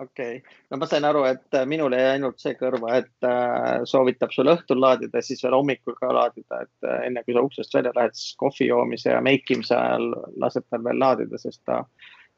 okei 0.00 0.36
okay., 0.38 0.56
no 0.70 0.80
ma 0.80 0.88
sain 0.90 1.06
aru, 1.08 1.24
et 1.30 1.58
äh, 1.58 1.66
minul 1.70 1.94
jäi 1.96 2.10
ainult 2.16 2.42
see 2.42 2.56
kõrva, 2.58 2.98
et 3.00 3.28
äh, 3.28 3.84
soovitab 3.90 4.34
sul 4.34 4.50
õhtul 4.52 4.80
laadida, 4.82 5.22
siis 5.22 5.44
veel 5.44 5.56
hommikul 5.58 5.96
ka 6.00 6.12
laadida, 6.14 6.64
et 6.66 6.88
äh, 6.88 7.06
enne 7.08 7.24
kui 7.26 7.36
sa 7.36 7.44
uksest 7.46 7.74
välja 7.78 7.94
lähed, 7.96 8.16
siis 8.18 8.36
kohvi 8.40 8.70
joomise 8.70 9.12
ja 9.14 9.22
meikimise 9.24 9.76
ajal 9.78 10.10
laseb 10.42 10.66
tal 10.70 10.84
veel 10.86 11.00
laadida, 11.00 11.40
sest 11.40 11.62
ta 11.68 11.84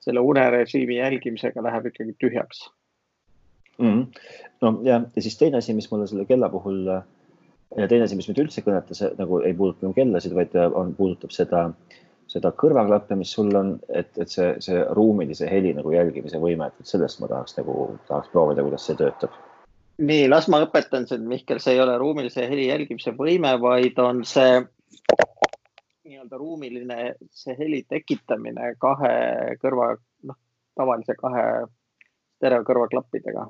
selle 0.04 0.22
unerežiimi 0.22 1.00
jälgimisega 1.00 1.62
läheb 1.64 1.88
ikkagi 1.90 2.16
tühjaks 2.20 2.66
mm. 3.78 3.86
-hmm. 3.86 4.06
no 4.60 4.80
ja, 4.84 5.00
ja 5.16 5.22
siis 5.22 5.38
teine 5.38 5.58
asi, 5.58 5.74
mis 5.74 5.90
mulle 5.90 6.06
selle 6.06 6.28
kella 6.28 6.48
puhul 6.52 6.84
ja 7.76 7.88
teine 7.88 8.04
asi, 8.04 8.16
mis 8.16 8.28
mind 8.28 8.44
üldse 8.44 8.62
kõnetas, 8.64 9.02
nagu 9.18 9.40
ei 9.44 9.54
puuduta 9.56 9.90
kellasid, 9.96 10.34
vaid 10.36 10.54
on, 10.66 10.94
puudutab 10.96 11.34
seda, 11.34 11.70
seda 12.36 12.52
kõrvaklappe, 12.62 13.16
mis 13.18 13.32
sul 13.36 13.50
on, 13.56 13.74
et, 13.88 14.12
et 14.20 14.32
see, 14.32 14.52
see 14.64 14.84
ruumilise 14.96 15.48
heli 15.50 15.72
nagu 15.76 15.92
jälgimise 15.94 16.40
võime, 16.42 16.70
et 16.70 16.88
sellest 16.88 17.20
ma 17.22 17.30
tahaks 17.32 17.58
nagu, 17.58 17.90
tahaks 18.08 18.32
proovida, 18.32 18.64
kuidas 18.66 18.86
see 18.88 18.98
töötab. 19.00 19.34
nii, 19.98 20.28
las 20.28 20.48
ma 20.52 20.62
õpetan 20.66 21.08
sind, 21.08 21.26
Mihkel, 21.28 21.60
see 21.62 21.76
ei 21.76 21.82
ole 21.82 21.98
ruumilise 21.98 22.48
heli 22.48 22.68
jälgimise 22.68 23.16
võime, 23.16 23.56
vaid 23.60 23.98
on 24.02 24.24
see 24.28 24.60
nii-öelda 26.06 26.38
ruumiline, 26.38 27.14
see 27.34 27.56
heli 27.58 27.82
tekitamine 27.88 28.74
kahe 28.78 29.14
kõrva, 29.62 29.94
noh, 30.28 30.38
tavalise 30.78 31.16
kahe 31.18 31.46
stereokõrvaklappidega 32.36 33.48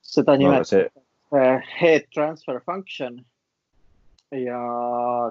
seda 0.00 0.36
nimetatakse 0.36 0.82
no, 0.82 1.02
see... 1.30 1.58
head 1.80 2.08
transfer 2.14 2.60
function. 2.66 3.20
Ja 4.32 4.60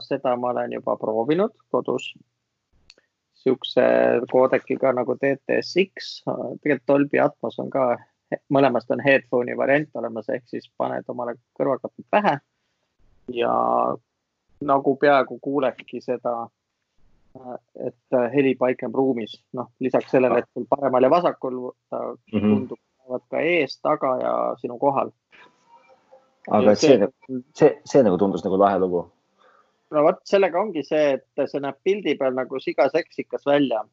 seda 0.03 0.35
ma 0.35 0.51
olen 0.53 0.73
juba 0.73 0.97
proovinud 0.97 1.55
kodus. 1.71 2.13
Siukse 3.39 3.83
koodekiga 4.31 4.91
nagu 4.93 5.15
DTSX, 5.15 6.23
tegelikult 6.59 6.87
Dolby 6.87 7.19
Atmos 7.23 7.59
on 7.63 7.69
ka, 7.71 7.93
mõlemast 8.51 8.91
on 8.91 8.99
headphone'i 8.99 9.55
variant 9.57 9.95
olemas, 9.95 10.27
ehk 10.29 10.43
siis 10.51 10.67
paned 10.77 11.07
omale 11.07 11.37
kõrvaklapid 11.55 12.05
pähe 12.11 12.35
ja 13.33 13.53
nagu 14.61 14.95
peaaegu 14.95 15.39
kuuledki 15.39 16.01
seda, 16.03 16.49
et 17.85 18.19
heli 18.33 18.55
paikneb 18.59 18.95
ruumis, 18.95 19.37
noh, 19.53 19.71
lisaks 19.79 20.11
sellele, 20.11 20.41
et 20.41 20.49
sul 20.53 20.67
paremal 20.69 21.07
ja 21.07 21.09
vasakul 21.09 21.71
ta 21.89 22.01
mm 22.01 22.39
-hmm. 22.39 22.41
tundub 22.41 22.79
olevat 23.05 23.23
ka 23.29 23.39
ees, 23.39 23.79
taga 23.81 24.17
ja 24.21 24.33
sinu 24.61 24.77
kohal. 24.77 25.11
Aga 26.49 26.75
see, 26.75 26.97
see, 26.97 27.39
see, 27.55 27.71
see 27.85 28.03
nagu 28.05 28.17
tundus 28.17 28.43
nagu 28.45 28.59
lahe 28.59 28.79
lugu. 28.81 29.05
no 29.95 30.03
vot, 30.05 30.19
sellega 30.29 30.61
ongi 30.61 30.83
see, 30.85 31.15
et 31.17 31.47
see 31.51 31.63
näeb 31.63 31.79
pildi 31.83 32.15
peal 32.19 32.35
nagu 32.37 32.61
siga 32.63 32.89
seksikas 32.93 33.45
välja. 33.45 33.83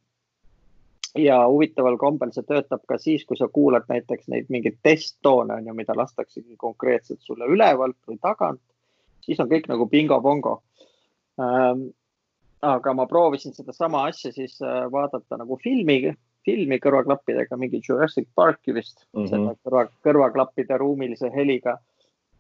ja 1.17 1.41
huvitaval 1.49 1.99
kombel 2.01 2.33
see 2.33 2.45
töötab 2.49 2.85
ka 2.89 2.99
siis, 3.01 3.25
kui 3.25 3.37
sa 3.37 3.49
kuulad 3.49 3.89
näiteks 3.89 4.29
neid 4.33 4.51
mingeid 4.53 4.81
testtoone 4.83 5.55
on 5.55 5.67
ju, 5.67 5.75
mida 5.75 5.97
lastaksegi 5.97 6.57
konkreetselt 6.57 7.23
sulle 7.23 7.49
ülevalt 7.49 7.99
või 8.09 8.19
tagant, 8.21 8.63
siis 9.25 9.41
on 9.41 9.49
kõik 9.53 9.71
nagu 9.73 9.89
bingo-bongo 9.89 10.61
ähm, 11.41 11.89
aga 12.63 12.93
ma 12.95 13.07
proovisin 13.07 13.55
sedasama 13.55 14.07
asja 14.11 14.33
siis 14.33 14.59
äh, 14.63 14.85
vaadata 14.93 15.39
nagu 15.41 15.59
filmi 15.63 16.15
filmi 16.47 16.79
kõrvaklappidega, 16.83 17.59
mingi 17.59 17.83
Jurassic 17.83 18.29
Parki 18.35 18.75
vist 18.77 19.03
mm, 19.03 19.19
-hmm. 19.19 19.29
selle 19.33 19.55
kõrva, 19.65 19.87
kõrvaklappide 20.07 20.79
ruumilise 20.83 21.31
heliga. 21.35 21.79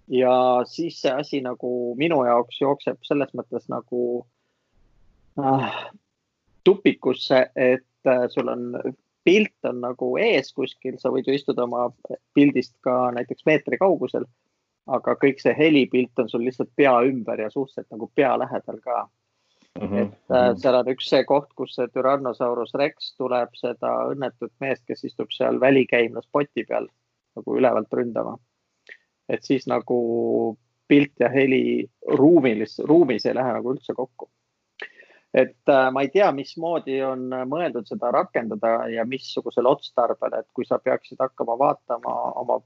Ja 0.09 0.63
siis 0.69 1.01
see 1.01 1.13
asi 1.13 1.41
nagu 1.43 1.71
minu 1.99 2.23
jaoks 2.25 2.61
jookseb 2.61 2.99
selles 3.03 3.33
mõttes 3.35 3.67
nagu 3.73 4.27
äh, 5.41 5.83
tupikusse, 6.65 7.51
et 7.57 8.11
äh, 8.11 8.27
sul 8.31 8.49
on 8.49 8.73
pilt 9.27 9.67
on 9.67 9.81
nagu 9.83 10.13
ees 10.23 10.53
kuskil, 10.55 11.01
sa 11.03 11.11
võid 11.11 11.27
ju 11.27 11.35
istuda 11.35 11.65
oma 11.67 11.89
pildist 12.35 12.77
ka 12.87 13.11
näiteks 13.17 13.47
meetri 13.47 13.79
kaugusel. 13.79 14.27
aga 14.87 15.17
kõik 15.19 15.41
see 15.43 15.51
helipilt 15.59 16.19
on 16.23 16.29
sul 16.31 16.45
lihtsalt 16.47 16.71
pea 16.79 16.93
ümber 17.09 17.41
ja 17.43 17.51
suhteliselt 17.51 17.91
nagu 17.91 18.07
pea 18.15 18.37
lähedal 18.39 18.79
ka 18.85 19.09
Mm 19.81 19.89
-hmm. 19.89 19.99
et 19.99 20.13
äh, 20.31 20.57
seal 20.57 20.75
on 20.75 20.89
üks 20.89 21.09
see 21.09 21.25
koht, 21.25 21.51
kus 21.57 21.75
see 21.75 21.89
Tyrannosaurus 21.93 22.75
Rex 22.75 23.11
tuleb 23.17 23.49
seda 23.55 23.91
õnnetut 24.13 24.53
meest, 24.61 24.85
kes 24.87 25.05
istub 25.05 25.31
seal 25.31 25.61
välikäimlas 25.61 26.29
poti 26.33 26.65
peal 26.69 26.89
nagu 27.37 27.57
ülevalt 27.57 27.93
ründama. 27.93 28.39
Et 29.29 29.45
siis 29.45 29.67
nagu 29.67 30.57
pilt 30.89 31.21
ja 31.21 31.29
heli 31.29 31.87
ruumilis, 32.19 32.79
ruumis 32.79 33.27
ei 33.27 33.35
lähe 33.35 33.53
nagu 33.59 33.75
üldse 33.75 33.95
kokku. 33.95 34.31
et 35.35 35.69
äh, 35.69 35.91
ma 35.93 36.03
ei 36.03 36.09
tea, 36.09 36.31
mismoodi 36.33 37.01
on 37.05 37.29
mõeldud 37.29 37.89
seda 37.89 38.11
rakendada 38.15 38.87
ja 38.89 39.05
missugusel 39.05 39.67
otstarbel, 39.69 40.39
et 40.39 40.47
kui 40.55 40.65
sa 40.65 40.79
peaksid 40.79 41.21
hakkama 41.21 41.59
vaatama 41.59 42.15
oma 42.41 42.61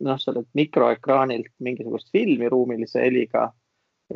noh, 0.00 0.18
sellelt 0.18 0.48
mikroekraanilt 0.54 1.52
mingisugust 1.58 2.08
filmi 2.12 2.48
ruumilise 2.48 3.02
heliga 3.02 3.50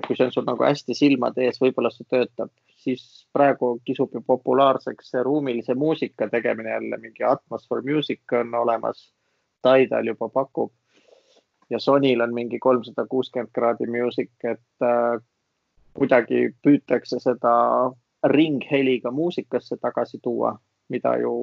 kui 0.07 0.17
see 0.17 0.27
on 0.27 0.33
sul 0.33 0.47
nagu 0.47 0.65
hästi 0.65 0.95
silmade 0.97 1.45
ees, 1.47 1.61
võib-olla 1.63 1.91
see 1.95 2.07
töötab, 2.11 2.51
siis 2.83 3.03
praegu 3.33 3.77
kisub 3.87 4.15
ju 4.15 4.23
populaarseks 4.27 5.13
see 5.13 5.23
ruumilise 5.23 5.77
muusika 5.79 6.29
tegemine 6.33 6.73
jälle, 6.73 6.99
mingi 6.99 7.25
Atmosfäär 7.25 7.85
Music 7.87 8.35
on 8.41 8.55
olemas. 8.59 9.05
Tidal 9.65 10.11
juba 10.11 10.29
pakub 10.29 10.73
ja 11.75 11.81
Sonyl 11.83 12.23
on 12.23 12.35
mingi 12.35 12.61
kolmsada 12.63 13.07
kuuskümmend 13.11 13.51
kraadi 13.55 13.89
music, 13.91 14.31
et 14.47 14.87
äh, 14.87 15.19
kuidagi 15.95 16.47
püütakse 16.63 17.21
seda 17.23 17.55
ringheliga 18.31 19.11
muusikasse 19.11 19.77
tagasi 19.83 20.23
tuua, 20.23 20.55
mida 20.89 21.17
ju 21.21 21.35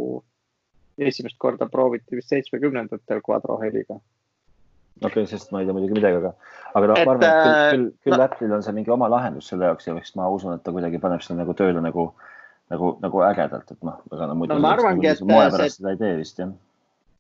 esimest 0.98 1.38
korda 1.40 1.68
prooviti 1.72 2.18
vist 2.18 2.34
seitsmekümnendatel 2.34 3.22
kvadroheliga 3.26 4.00
okei 5.06 5.24
okay,, 5.24 5.30
sest 5.30 5.52
ma 5.52 5.62
ei 5.62 5.68
tea 5.68 5.76
muidugi 5.76 5.98
midagi, 5.98 6.20
aga, 6.20 6.32
aga 6.78 6.90
noh, 6.92 7.00
ma 7.06 7.14
arvan, 7.16 7.24
et 7.26 7.38
küll, 7.38 7.54
küll, 7.72 7.86
küll 8.06 8.18
no, 8.18 8.26
Apple'il 8.26 8.56
on 8.58 8.66
see 8.66 8.76
mingi 8.76 8.94
oma 8.94 9.10
lahendus 9.12 9.48
selle 9.52 9.70
jaoks 9.70 9.88
ja 9.88 9.96
eks 9.98 10.14
ma 10.20 10.28
usun, 10.34 10.58
et 10.58 10.66
ta 10.66 10.74
kuidagi 10.76 11.02
paneb 11.02 11.24
seda 11.26 11.40
nagu 11.42 11.56
tööle 11.58 11.82
nagu, 11.84 12.10
nagu, 12.74 12.92
nagu 13.02 13.24
ägedalt, 13.26 13.72
et 13.74 13.88
noh, 13.88 14.02
ega 14.12 14.30
no 14.30 14.38
muidu 14.38 14.58
no, 14.58 14.64
ma 14.66 14.76
arvangi, 14.76 15.10
et 15.14 15.24
moe 15.26 15.48
pärast 15.48 15.78
see... 15.78 15.80
seda 15.80 15.96
ei 15.96 16.02
tee 16.02 16.14
vist 16.22 16.44
jah. 16.44 16.54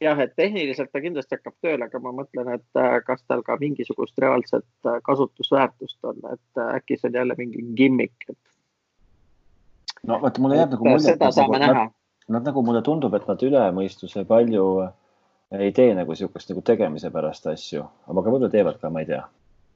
Jah, 0.01 0.19
et 0.19 0.33
tehniliselt 0.35 0.91
ta 0.91 1.01
kindlasti 1.01 1.37
hakkab 1.37 1.55
tööle, 1.63 1.87
aga 1.87 2.01
ma 2.03 2.13
mõtlen, 2.21 2.53
et 2.55 2.79
äh, 2.79 2.97
kas 3.05 3.23
tal 3.29 3.43
ka 3.45 3.57
mingisugust 3.61 4.17
reaalset 4.21 4.67
äh, 4.87 4.99
kasutusväärtust 5.05 5.99
on, 6.09 6.21
et 6.31 6.61
äh, 6.61 6.77
äkki 6.79 6.97
see 6.99 7.11
on 7.11 7.19
jälle 7.21 7.37
mingi 7.37 7.65
gimmick, 7.77 8.29
et. 8.29 8.39
no 10.07 10.21
vaata, 10.21 10.41
mulle 10.41 10.61
jääb 10.61 10.73
nagu 10.77 10.89
mulje. 10.89 11.11
seda 11.11 11.31
saame 11.35 11.59
nagu, 11.59 11.73
näha. 11.73 11.91
Nad 12.31 12.47
nagu 12.47 12.63
mulle 12.63 12.81
tundub, 12.85 13.13
et 13.17 13.27
nad 13.27 13.43
üle 13.43 13.61
mõistuse 13.75 14.23
palju 14.25 14.65
ei 15.57 15.71
tee 15.75 15.91
nagu 15.97 16.15
sihukest 16.15 16.53
nagu 16.53 16.61
tegemise 16.63 17.11
pärast 17.11 17.47
asju, 17.51 17.83
aga 18.07 18.23
võib-olla 18.23 18.49
teevad 18.49 18.77
ka, 18.81 18.89
ma 18.89 19.01
ei 19.03 19.09
tea. 19.09 19.21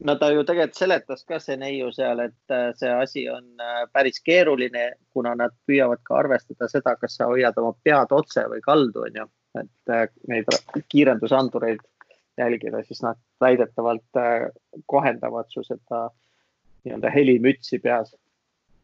no 0.07 0.15
ta 0.19 0.29
ju 0.31 0.43
tegelikult 0.47 0.79
seletas 0.79 1.25
ka 1.27 1.39
see 1.43 1.57
neiu 1.59 1.91
seal, 1.91 2.21
et 2.23 2.55
see 2.79 2.91
asi 2.91 3.25
on 3.29 3.65
päris 3.93 4.21
keeruline, 4.23 4.93
kuna 5.13 5.35
nad 5.35 5.53
püüavad 5.67 6.01
ka 6.03 6.21
arvestada 6.21 6.69
seda, 6.71 6.95
kas 7.01 7.17
sa 7.19 7.27
hoiad 7.31 7.57
oma 7.59 7.73
pead 7.83 8.15
otse 8.15 8.47
või 8.51 8.63
kaldu, 8.63 9.03
onju. 9.09 9.27
Et 9.61 9.93
äh, 9.93 10.07
neid 10.27 10.49
kiirendusandureid 10.89 11.83
jälgida, 12.37 12.83
siis 12.83 13.01
nad 13.03 13.19
väidetavalt 13.41 14.17
kohendavad 14.91 15.47
su 15.49 15.63
seda 15.63 16.09
nii-öelda 16.83 17.11
helimütsi 17.13 17.79
peas 17.79 18.11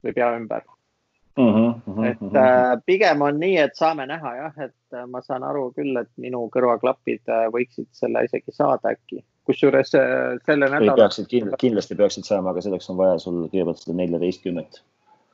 või 0.03 0.13
pea 0.15 0.29
ümber 0.38 0.63
Mm 1.38 1.53
-hmm, 1.53 1.81
mm 1.86 1.93
-hmm, 1.93 2.05
et 2.12 2.36
äh, 2.36 2.81
pigem 2.86 3.21
on 3.21 3.39
nii, 3.39 3.57
et 3.57 3.75
saame 3.75 4.05
näha 4.05 4.36
jah, 4.36 4.60
et 4.60 4.73
äh, 4.93 5.07
ma 5.07 5.21
saan 5.21 5.43
aru 5.43 5.71
küll, 5.71 5.95
et 6.01 6.10
minu 6.17 6.49
kõrvaklapid 6.55 7.21
äh, 7.29 7.45
võiksid 7.55 7.88
selle 7.91 8.23
isegi 8.23 8.51
saada 8.51 8.91
äkki. 8.91 9.23
kusjuures 9.45 9.95
äh, 9.95 10.03
selle 10.45 10.69
nädala. 10.69 10.95
peaksid 10.95 11.27
kindlasti, 11.27 11.62
kindlasti 11.67 11.95
peaksid 11.95 12.27
saama, 12.27 12.49
aga 12.49 12.62
selleks 12.62 12.89
on 12.89 12.97
vaja 12.97 13.17
sul 13.19 13.47
kõigepealt 13.47 13.79
seda 13.79 13.95
neljateistkümmet. 13.97 14.81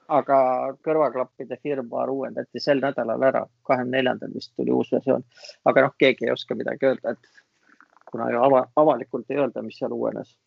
Aga 0.07 0.39
kõrvaklappide 0.85 1.57
firma 1.63 2.05
uuendati 2.11 2.61
sel 2.63 2.79
nädalal 2.83 3.23
ära, 3.27 3.45
kahekümne 3.67 3.97
neljandal 3.97 4.33
vist 4.33 4.53
tuli 4.55 4.71
uus 4.71 4.91
versioon. 4.91 5.23
aga 5.65 5.87
noh, 5.87 5.95
keegi 5.99 6.27
ei 6.27 6.31
oska 6.31 6.55
midagi 6.55 6.87
öelda, 6.87 7.15
et 7.15 8.11
kuna 8.11 8.31
ju 8.31 8.43
ava, 8.43 8.67
avalikult 8.75 9.31
ei 9.31 9.41
öelda, 9.43 9.61
mis 9.61 9.79
seal 9.79 9.91
uuenes 9.91 10.37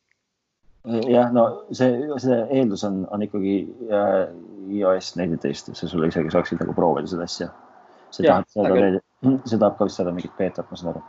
jah, 0.85 1.29
no 1.33 1.45
see, 1.77 2.09
see 2.23 2.39
eeldus 2.57 2.85
on, 2.89 3.03
on 3.13 3.25
ikkagi 3.25 3.57
äh, 3.93 4.23
iOS 4.79 5.15
neliteist, 5.21 5.69
et 5.69 5.77
sa 5.77 5.89
sulle 5.91 6.09
isegi 6.09 6.33
saaksid 6.33 6.63
nagu 6.63 6.75
proovida 6.77 7.11
seda 7.11 7.27
asja. 7.29 7.51
see 8.11 8.27
tahab 8.27 8.49
saada 8.51 8.73
veel, 8.75 8.97
see 9.45 9.59
tahab 9.59 9.77
ka 9.79 9.87
vist 9.87 10.01
saada 10.01 10.15
mingit 10.15 10.33
beetat, 10.39 10.71
ma 10.71 10.79
saan 10.81 10.95
aru. 10.95 11.05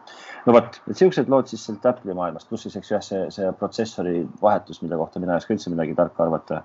no 0.45 0.57
vot, 0.57 0.81
et 0.91 0.99
siuksed 0.99 1.31
lood 1.31 1.47
siis 1.49 1.63
sealt 1.65 1.87
Apple'i 1.87 2.17
maailmast, 2.17 2.49
pluss 2.49 2.67
siis 2.67 2.75
eks 2.81 2.91
jah, 2.91 3.05
see, 3.05 3.23
see 3.33 3.47
protsessori 3.61 4.25
vahetus, 4.41 4.81
mille 4.83 4.99
kohta 4.99 5.23
mina 5.23 5.37
ei 5.37 5.43
oska 5.43 5.55
üldse 5.55 5.73
midagi 5.73 5.95
tarka 5.97 6.27
arvata. 6.27 6.61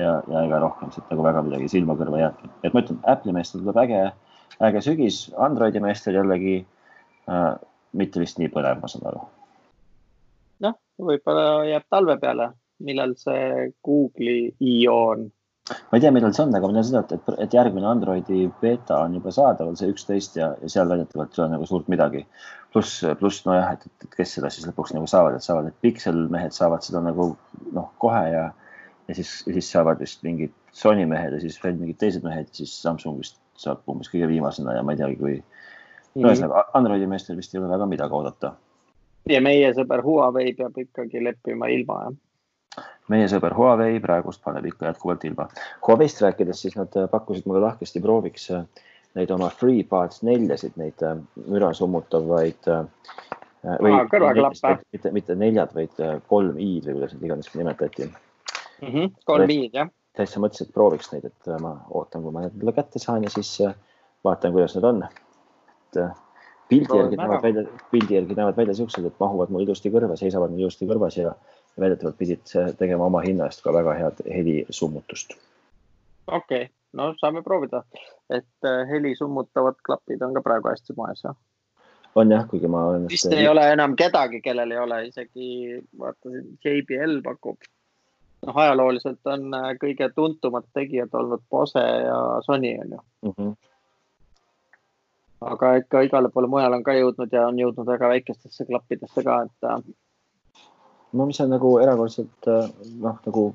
Ja, 0.00 0.16
ja 0.30 0.44
ega 0.46 0.60
rohkem 0.62 0.90
siit 0.94 1.10
nagu 1.10 1.26
väga 1.26 1.44
midagi 1.46 1.68
silma 1.72 1.96
kõrva 1.98 2.18
ei 2.18 2.24
jäänud. 2.24 2.56
et 2.62 2.74
ma 2.74 2.82
ütlen, 2.84 3.00
Apple'i 3.12 3.36
meestel 3.36 3.62
tuleb 3.62 3.80
äge, 3.84 4.02
äge 4.68 4.82
sügis, 4.86 5.20
Androidi 5.48 5.82
meestel 5.84 6.18
jällegi 6.18 6.58
äh, 7.30 7.54
mitte 7.92 8.22
vist 8.22 8.40
nii 8.40 8.50
põnev, 8.54 8.82
ma 8.82 8.90
saan 8.90 9.08
aru. 9.12 9.22
noh, 10.66 10.76
võib-olla 11.10 11.64
jääb 11.70 11.88
talve 11.90 12.18
peale, 12.22 12.50
millal 12.84 13.16
see 13.20 13.70
Google'i 13.86 14.52
IO 14.60 14.98
on 15.14 15.30
ma 15.70 15.96
ei 15.96 16.02
tea, 16.04 16.10
millal 16.12 16.34
see 16.36 16.44
on, 16.44 16.50
aga 16.56 16.68
ma 16.68 16.76
tean 16.76 16.86
seda, 16.88 17.00
et, 17.16 17.30
et 17.46 17.54
järgmine 17.56 17.88
Androidi 17.88 18.42
beeta 18.60 18.98
on 19.06 19.14
juba 19.16 19.32
saadaval, 19.32 19.78
see 19.80 19.92
üksteist 19.94 20.36
ja, 20.36 20.50
ja 20.60 20.68
seal 20.74 20.90
väidetavalt 20.90 21.38
ei 21.38 21.44
ole 21.44 21.54
nagu 21.54 21.68
suurt 21.70 21.88
midagi. 21.92 22.26
pluss, 22.74 23.04
pluss 23.20 23.44
nojah, 23.46 23.70
et, 23.76 23.86
et, 23.86 24.08
kes 24.16 24.32
seda 24.34 24.50
siis 24.50 24.66
lõpuks 24.66 24.92
nagu 24.96 25.06
saavad, 25.06 25.36
et 25.38 25.46
saavad, 25.46 25.68
et 25.70 25.76
Pixel 25.80 26.24
mehed 26.32 26.56
saavad 26.56 26.82
seda 26.82 27.00
nagu 27.04 27.28
noh, 27.72 27.86
kohe 28.02 28.22
ja 28.32 28.48
ja 29.08 29.14
siis, 29.14 29.30
siis 29.44 29.70
saavad 29.72 30.00
vist 30.00 30.22
mingid 30.24 30.52
Sony 30.72 31.06
mehed 31.06 31.36
ja 31.36 31.40
siis 31.42 31.58
veel 31.62 31.76
mingid 31.78 31.98
teised 32.00 32.24
mehed, 32.26 32.50
siis 32.56 32.74
Samsung 32.82 33.20
vist 33.20 33.38
saab 33.60 33.84
umbes 33.90 34.10
kõige 34.12 34.28
viimasena 34.30 34.74
ja 34.74 34.82
ma 34.82 34.94
ei 34.94 35.00
teagi, 35.00 35.18
kui 35.20 35.36
no 36.14 36.30
ühesõnaga. 36.30 36.66
Androidi 36.78 37.08
meestel 37.10 37.38
vist 37.38 37.54
ei 37.54 37.60
ole 37.60 37.70
väga 37.70 37.88
midagi 37.90 38.18
oodata. 38.18 38.54
ja 39.30 39.40
meie 39.44 39.72
sõber 39.76 40.02
Huawei 40.04 40.54
peab 40.58 40.78
ikkagi 40.78 41.22
leppima 41.24 41.70
ilma, 41.72 42.00
jah? 42.08 42.82
meie 43.12 43.28
sõber 43.30 43.54
Huawei 43.56 44.00
praegust 44.02 44.42
paneb 44.44 44.66
ikka 44.70 44.90
jätkuvalt 44.90 45.24
ilma. 45.28 45.48
Huawei'st 45.86 46.24
rääkides, 46.24 46.64
siis 46.64 46.76
nad 46.78 46.96
pakkusid 47.10 47.46
mulle 47.46 47.62
lahkesti 47.64 48.02
prooviks 48.02 48.50
äh, 48.54 48.64
neid 49.14 49.30
oma 49.30 49.50
FreeBuds 49.52 50.24
neljasid, 50.26 50.76
neid 50.80 51.04
äh, 51.06 51.18
müra 51.46 51.72
summutavaid 51.76 52.70
äh, 52.72 52.84
või 53.84 53.96
kõrvaklappe. 54.12 54.78
mitte, 54.92 55.12
mitte 55.12 55.36
neljad, 55.40 55.72
vaid 55.76 56.00
kolm 56.28 56.58
i-d 56.58 56.88
või 56.88 56.98
kuidas 56.98 57.14
neid 57.14 57.28
iganes 57.30 57.52
nimetati 57.54 58.10
mm. 58.82 58.88
-hmm. 58.88 59.14
kolm 59.24 59.50
i-d, 59.50 59.74
jah. 59.80 59.90
täitsa 60.16 60.42
mõtlesin, 60.42 60.68
et 60.68 60.74
prooviks 60.74 61.12
neid, 61.12 61.24
et 61.30 61.54
ma 61.60 61.76
ootan, 61.90 62.22
kui 62.22 62.32
ma 62.34 62.46
need 62.46 62.74
kätte 62.74 63.02
saan 63.02 63.26
ja 63.26 63.30
siis 63.30 63.56
vaatan, 64.24 64.52
kuidas 64.52 64.74
need 64.76 64.84
on. 64.90 65.02
et 65.04 66.02
pildi 66.68 66.98
järgi 66.98 67.16
näevad 67.16 67.42
välja, 67.42 67.64
pildi 67.90 68.14
järgi 68.14 68.34
näevad 68.34 68.56
välja 68.56 68.74
siuksed, 68.74 69.04
et 69.04 69.20
mahuvad 69.20 69.52
mul 69.52 69.66
ilusti 69.66 69.92
kõrva, 69.92 70.16
seisavad 70.16 70.52
mul 70.52 70.64
ilusti 70.64 70.88
kõrvas 70.88 71.18
ja 71.18 71.34
väidetavalt 71.80 72.18
pidid 72.18 72.54
tegema 72.78 73.08
oma 73.10 73.22
hinna 73.24 73.48
eest 73.50 73.62
ka 73.64 73.72
väga 73.74 73.96
head 73.98 74.22
helisummutust. 74.30 75.36
okei 76.26 76.62
okay., 76.62 76.70
no 76.92 77.12
saame 77.20 77.42
proovida, 77.42 77.82
et 78.30 78.70
heli 78.90 79.14
summutavad 79.18 79.80
klapid 79.86 80.22
on 80.22 80.34
ka 80.34 80.42
praegu 80.42 80.70
hästi 80.72 80.96
moes, 80.96 81.24
jah? 81.24 81.36
on 82.14 82.30
jah, 82.30 82.48
kuigi 82.48 82.70
ma 82.70 82.84
olen. 82.90 83.08
vist 83.10 83.32
ei 83.32 83.48
ole 83.48 83.66
enam 83.72 83.96
kedagi, 83.96 84.40
kellel 84.40 84.70
ei 84.70 84.78
ole, 84.78 85.00
isegi 85.10 85.80
vaatasin, 85.98 86.52
JBL 86.64 87.20
pakub 87.24 87.58
noh, 88.46 88.56
ajalooliselt 88.56 89.26
on 89.26 89.54
äh, 89.54 89.70
kõige 89.80 90.08
tuntumad 90.14 90.66
tegijad 90.76 91.14
olnud 91.14 91.42
Bose 91.50 91.80
ja 91.80 92.18
Sony 92.46 92.74
on 92.80 92.96
ju 92.96 93.00
mm. 93.22 93.32
-hmm. 93.38 93.54
aga 95.40 95.74
ikka 95.76 96.00
igale 96.00 96.28
poole 96.28 96.48
mujale 96.48 96.76
on 96.76 96.84
ka 96.84 96.94
jõudnud 96.94 97.32
ja 97.32 97.46
on 97.48 97.58
jõudnud 97.58 97.86
väga 97.86 98.08
väikestesse 98.08 98.64
klappidesse 98.64 99.22
ka, 99.22 99.42
et. 99.42 99.68
Äh, 99.70 99.82
no 101.12 101.26
mis 101.26 101.40
on 101.40 101.50
nagu 101.50 101.78
erakordselt 101.78 102.48
äh, 102.48 102.70
noh, 103.00 103.18
nagu 103.26 103.54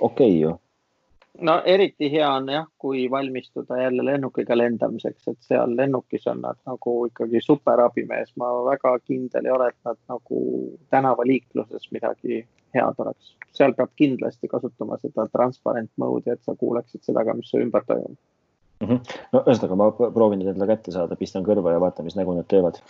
okei 0.00 0.26
okay 0.30 0.38
ju. 0.40 0.58
no 1.40 1.62
eriti 1.64 2.10
hea 2.12 2.32
on 2.32 2.48
jah, 2.48 2.66
kui 2.78 3.10
valmistuda 3.10 3.82
jälle 3.82 4.04
lennukiga 4.04 4.58
lendamiseks, 4.58 5.28
et 5.28 5.38
seal 5.40 5.76
lennukis 5.76 6.26
on 6.26 6.40
nad 6.40 6.58
nagu 6.66 7.06
ikkagi 7.06 7.40
super 7.40 7.80
abimees, 7.80 8.36
ma 8.36 8.64
väga 8.64 8.98
kindel 8.98 9.46
ei 9.46 9.52
ole, 9.52 9.68
et 9.68 9.78
nad 9.84 9.98
nagu 10.08 10.42
tänavaliikluses 10.90 11.90
midagi 11.90 12.46
head 12.74 13.00
oleks. 13.04 13.36
seal 13.52 13.74
peab 13.78 13.90
kindlasti 13.96 14.48
kasutama 14.48 14.98
seda 15.00 15.26
transparent 15.32 15.90
mode'i, 15.96 16.32
et 16.32 16.42
sa 16.42 16.54
kuuleksid 16.58 17.02
seda 17.04 17.24
ka, 17.24 17.34
mis 17.34 17.50
su 17.50 17.60
ümber 17.60 17.84
toimub 17.86 18.16
mm. 18.82 18.88
-hmm. 18.88 19.00
no 19.32 19.42
ühesõnaga, 19.46 19.76
ma 19.76 19.90
proovin 19.92 20.38
need 20.38 20.54
endale 20.54 20.74
kätte 20.74 20.94
saada, 20.94 21.16
pistan 21.16 21.44
kõrva 21.46 21.74
ja 21.74 21.80
vaatan, 21.80 22.08
mis 22.08 22.16
nägu 22.18 22.34
nad 22.36 22.48
teevad. 22.48 22.80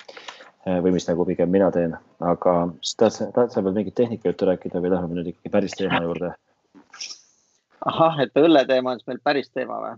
Eh, 0.66 0.79
või 0.83 0.92
mis 0.95 1.09
nägu 1.09 1.25
pigem 1.27 1.51
mina 1.51 1.71
teen, 1.75 1.97
aga 2.21 2.53
tahad 2.99 3.12
sa, 3.12 3.27
tahad 3.35 3.51
sa 3.51 3.64
veel 3.64 3.75
mingit 3.75 3.97
tehnikajuttu 3.99 4.47
rääkida 4.47 4.83
või 4.83 4.92
läheme 4.92 5.16
nüüd 5.16 5.31
ikkagi 5.33 5.51
päris 5.51 5.75
teema 5.79 5.99
juurde? 6.07 6.35
ahah, 7.85 8.21
et 8.23 8.38
õlleteema 8.38 8.92
on 8.92 9.01
siis 9.01 9.09
meil 9.11 9.18
päris 9.25 9.51
teema 9.51 9.81
või? 9.83 9.97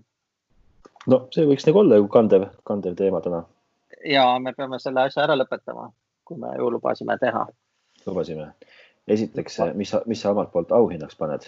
no 1.12 1.18
see 1.36 1.44
võiks 1.50 1.68
nagu 1.68 1.82
olla 1.82 1.98
ju 2.00 2.08
kandev, 2.08 2.46
kandev 2.64 2.96
teema 2.96 3.20
täna. 3.20 3.42
ja 4.08 4.24
me 4.40 4.54
peame 4.56 4.80
selle 4.80 5.04
asja 5.04 5.26
ära 5.26 5.36
lõpetama, 5.36 5.90
kui 6.24 6.40
me 6.40 6.56
ju 6.56 6.70
lubasime 6.72 7.18
teha. 7.20 7.44
lubasime 8.06 8.48
esiteks, 9.08 9.58
mis 9.74 9.90
sa, 9.90 10.02
mis 10.06 10.20
sa 10.20 10.32
omalt 10.32 10.52
poolt 10.52 10.72
auhinnaks 10.72 11.16
paned? 11.16 11.46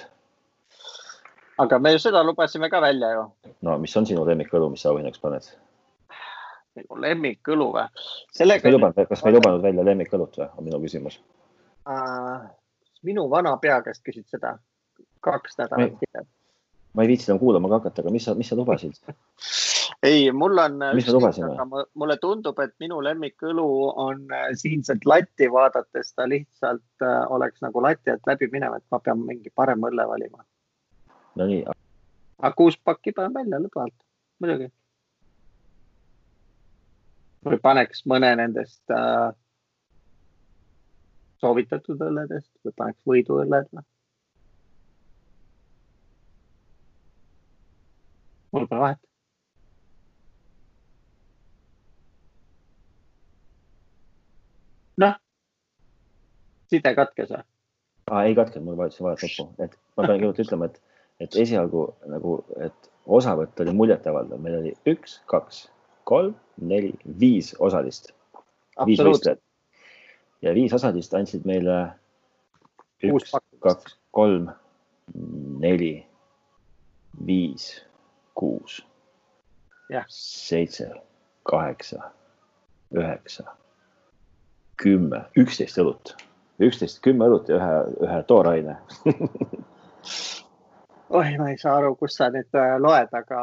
aga 1.59 1.79
me 1.79 1.93
ju 1.95 1.99
seda 1.99 2.23
lubasime 2.25 2.69
ka 2.71 2.81
välja 2.81 3.13
ju. 3.13 3.25
no 3.63 3.79
mis 3.79 3.97
on 3.97 4.07
sinu 4.07 4.27
lemmikõlu, 4.29 4.71
mis 4.71 4.85
sa 4.85 4.93
auhinnaks 4.93 5.23
paned? 5.23 5.49
minu 6.77 7.01
lemmikõlu 7.01 7.71
või? 7.79 7.87
Sellega... 8.37 8.61
kas 8.61 8.69
me 8.69 8.71
ei 8.71 8.77
lubanud, 8.77 9.09
kas 9.09 9.25
me 9.25 9.33
ei 9.33 9.37
lubanud 9.39 9.65
välja 9.65 9.85
lemmikõlut 9.85 10.39
või, 10.41 10.49
on 10.57 10.69
minu 10.69 10.81
küsimus 10.85 11.21
uh,. 11.89 12.49
minu 13.03 13.29
vana 13.33 13.57
pea 13.63 13.81
käest 13.87 14.05
küsid 14.05 14.29
seda 14.33 14.59
kaks 15.25 15.57
nädalat 15.59 15.97
hiljem. 16.03 16.29
ma 16.93 17.07
ei 17.07 17.15
viitsi 17.15 17.31
enam 17.31 17.41
kuulama 17.41 17.73
ka 17.73 17.81
hakata, 17.81 18.05
aga 18.05 18.13
mis 18.13 18.29
sa, 18.29 18.37
mis 18.37 18.53
sa 18.53 18.59
lubasid 18.59 19.01
ei, 20.03 20.33
mul 20.33 20.59
on. 20.59 20.79
mis 20.95 21.07
me 21.07 21.13
lubasime? 21.13 21.49
mulle 21.95 22.17
tundub, 22.23 22.59
et 22.61 22.75
minu 22.81 22.99
lemmikõlu 23.05 23.67
on 24.03 24.27
äh, 24.33 24.49
siinset 24.55 25.07
latti 25.09 25.49
vaadates, 25.53 26.13
ta 26.15 26.29
lihtsalt 26.29 27.05
äh, 27.05 27.23
oleks 27.33 27.63
nagu 27.65 27.83
lati 27.83 28.13
alt 28.13 28.29
läbi 28.29 28.49
minev, 28.53 28.77
et 28.77 28.85
ma 28.91 29.01
pean 29.01 29.25
mingi 29.27 29.53
parema 29.55 29.91
õlle 29.91 30.09
valima. 30.09 30.45
Nonii. 31.37 31.65
aga 32.39 32.53
kuus 32.57 32.79
pakki 32.85 33.13
panen 33.17 33.35
välja 33.35 33.61
lõbu 33.61 33.83
alt, 33.83 33.97
muidugi. 34.41 34.71
või 37.47 37.59
paneks 37.63 38.07
mõne 38.11 38.33
nendest 38.41 38.91
äh, 38.91 39.33
soovitatud 41.41 42.01
õlledest 42.03 42.51
või 42.65 42.73
paneks 42.77 43.13
võiduõlled 43.13 43.69
või? 43.73 43.85
mul 48.57 48.67
pole 48.71 48.81
vahet 48.81 49.01
noh, 55.03 55.15
side 56.71 56.93
katkes 56.97 57.31
või? 57.33 57.45
ei 58.23 58.35
katkenud, 58.39 58.67
mul 58.67 58.77
vajutasin 58.79 59.07
valet 59.07 59.25
nuppu, 59.39 59.65
et 59.65 59.73
ma 59.97 60.05
pean 60.07 60.21
kõigepealt 60.21 60.43
ütlema, 60.45 60.69
et, 60.71 60.77
et 61.25 61.39
esialgu 61.43 61.87
nagu, 62.13 62.37
et 62.63 62.91
osavõtt 63.19 63.63
oli 63.65 63.75
muljetavaldav, 63.75 64.43
meil 64.43 64.61
oli 64.61 64.75
üks, 64.93 65.19
kaks, 65.31 65.65
kolm, 66.07 66.37
neli, 66.63 66.93
viis 67.21 67.53
osalist. 67.59 68.13
viis 68.87 69.03
võistlejat. 69.03 69.43
Ja 70.45 70.53
viis 70.55 70.75
osalist 70.77 71.15
andsid 71.19 71.47
meile 71.49 71.81
üks, 73.03 73.35
kaks, 73.65 73.99
kolm, 74.15 74.53
neli, 75.65 75.93
viis, 77.27 77.69
kuus, 78.39 78.81
seitse, 80.15 80.93
kaheksa, 81.51 82.13
üheksa 82.95 83.51
kümme, 84.83 85.25
üksteist 85.39 85.79
õlut, 85.83 86.15
üksteist, 86.63 87.01
kümme 87.05 87.29
õlut 87.31 87.49
ja 87.51 87.59
ühe, 87.61 87.77
ühe 88.07 88.23
tooraine 88.29 88.77
oi, 91.09 91.37
ma 91.39 91.51
ei 91.51 91.59
saa 91.59 91.77
aru, 91.81 91.95
kust 92.01 92.21
sa 92.21 92.31
nüüd 92.33 92.59
äh, 92.59 92.77
loed, 92.83 93.13
aga. 93.15 93.41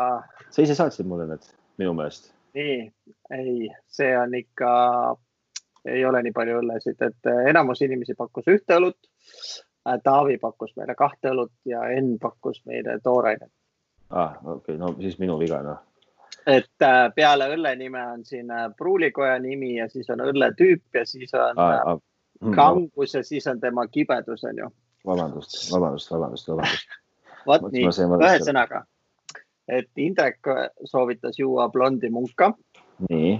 sa 0.50 0.66
ise 0.66 0.76
saatsid 0.78 1.08
mulle 1.10 1.28
need 1.32 1.48
minu 1.82 1.96
meelest. 1.98 2.32
nii, 2.58 2.78
ei, 3.38 3.70
see 3.88 4.12
on 4.18 4.36
ikka, 4.38 4.72
ei 5.90 6.06
ole 6.06 6.24
nii 6.26 6.36
palju 6.36 6.60
õllesid, 6.62 7.00
et 7.02 7.32
äh, 7.32 7.46
enamus 7.54 7.82
inimesi 7.86 8.18
pakkus 8.20 8.50
ühte 8.52 8.80
õlut. 8.80 9.00
Äh, 9.88 9.98
Taavi 10.04 10.38
pakkus 10.42 10.76
meile 10.80 10.96
kahte 10.96 11.34
õlut 11.34 11.56
ja 11.68 11.84
Enn 11.92 12.18
pakkus 12.22 12.62
meile 12.70 13.00
toorainet. 13.04 13.52
ah, 14.10 14.38
okei 14.44 14.76
okay., 14.76 14.78
no 14.78 14.94
siis 15.00 15.20
minu 15.20 15.40
viga 15.40 15.64
noh 15.66 15.82
et 16.48 16.86
äh, 16.86 17.04
peale 17.16 17.48
õlle 17.56 17.76
nime 17.80 18.02
on 18.14 18.24
siin 18.28 18.52
äh, 18.52 18.70
pruulikoja 18.78 19.38
nimi 19.40 19.76
ja 19.78 19.88
siis 19.92 20.10
on 20.14 20.24
õlletüüp 20.26 21.00
ja 21.00 21.06
siis 21.08 21.34
on 21.38 21.60
ah, 21.62 21.94
ah, 21.94 22.00
kangus 22.56 23.16
ja 23.16 23.24
siis 23.24 23.48
on 23.48 23.62
tema 23.62 23.88
kibedus, 23.88 24.44
on 24.50 24.64
ju. 24.64 24.72
vabandust, 25.08 25.56
vabandust, 25.72 26.12
vabandust, 26.12 26.50
vabandust. 26.52 26.98
vot 27.48 27.70
nii, 27.72 27.86
ühesõnaga, 28.20 28.84
et 29.68 30.04
Indrek 30.04 30.52
soovitas 30.90 31.40
juua 31.40 31.70
blondi 31.72 32.12
munka. 32.12 32.54
nii. 33.10 33.38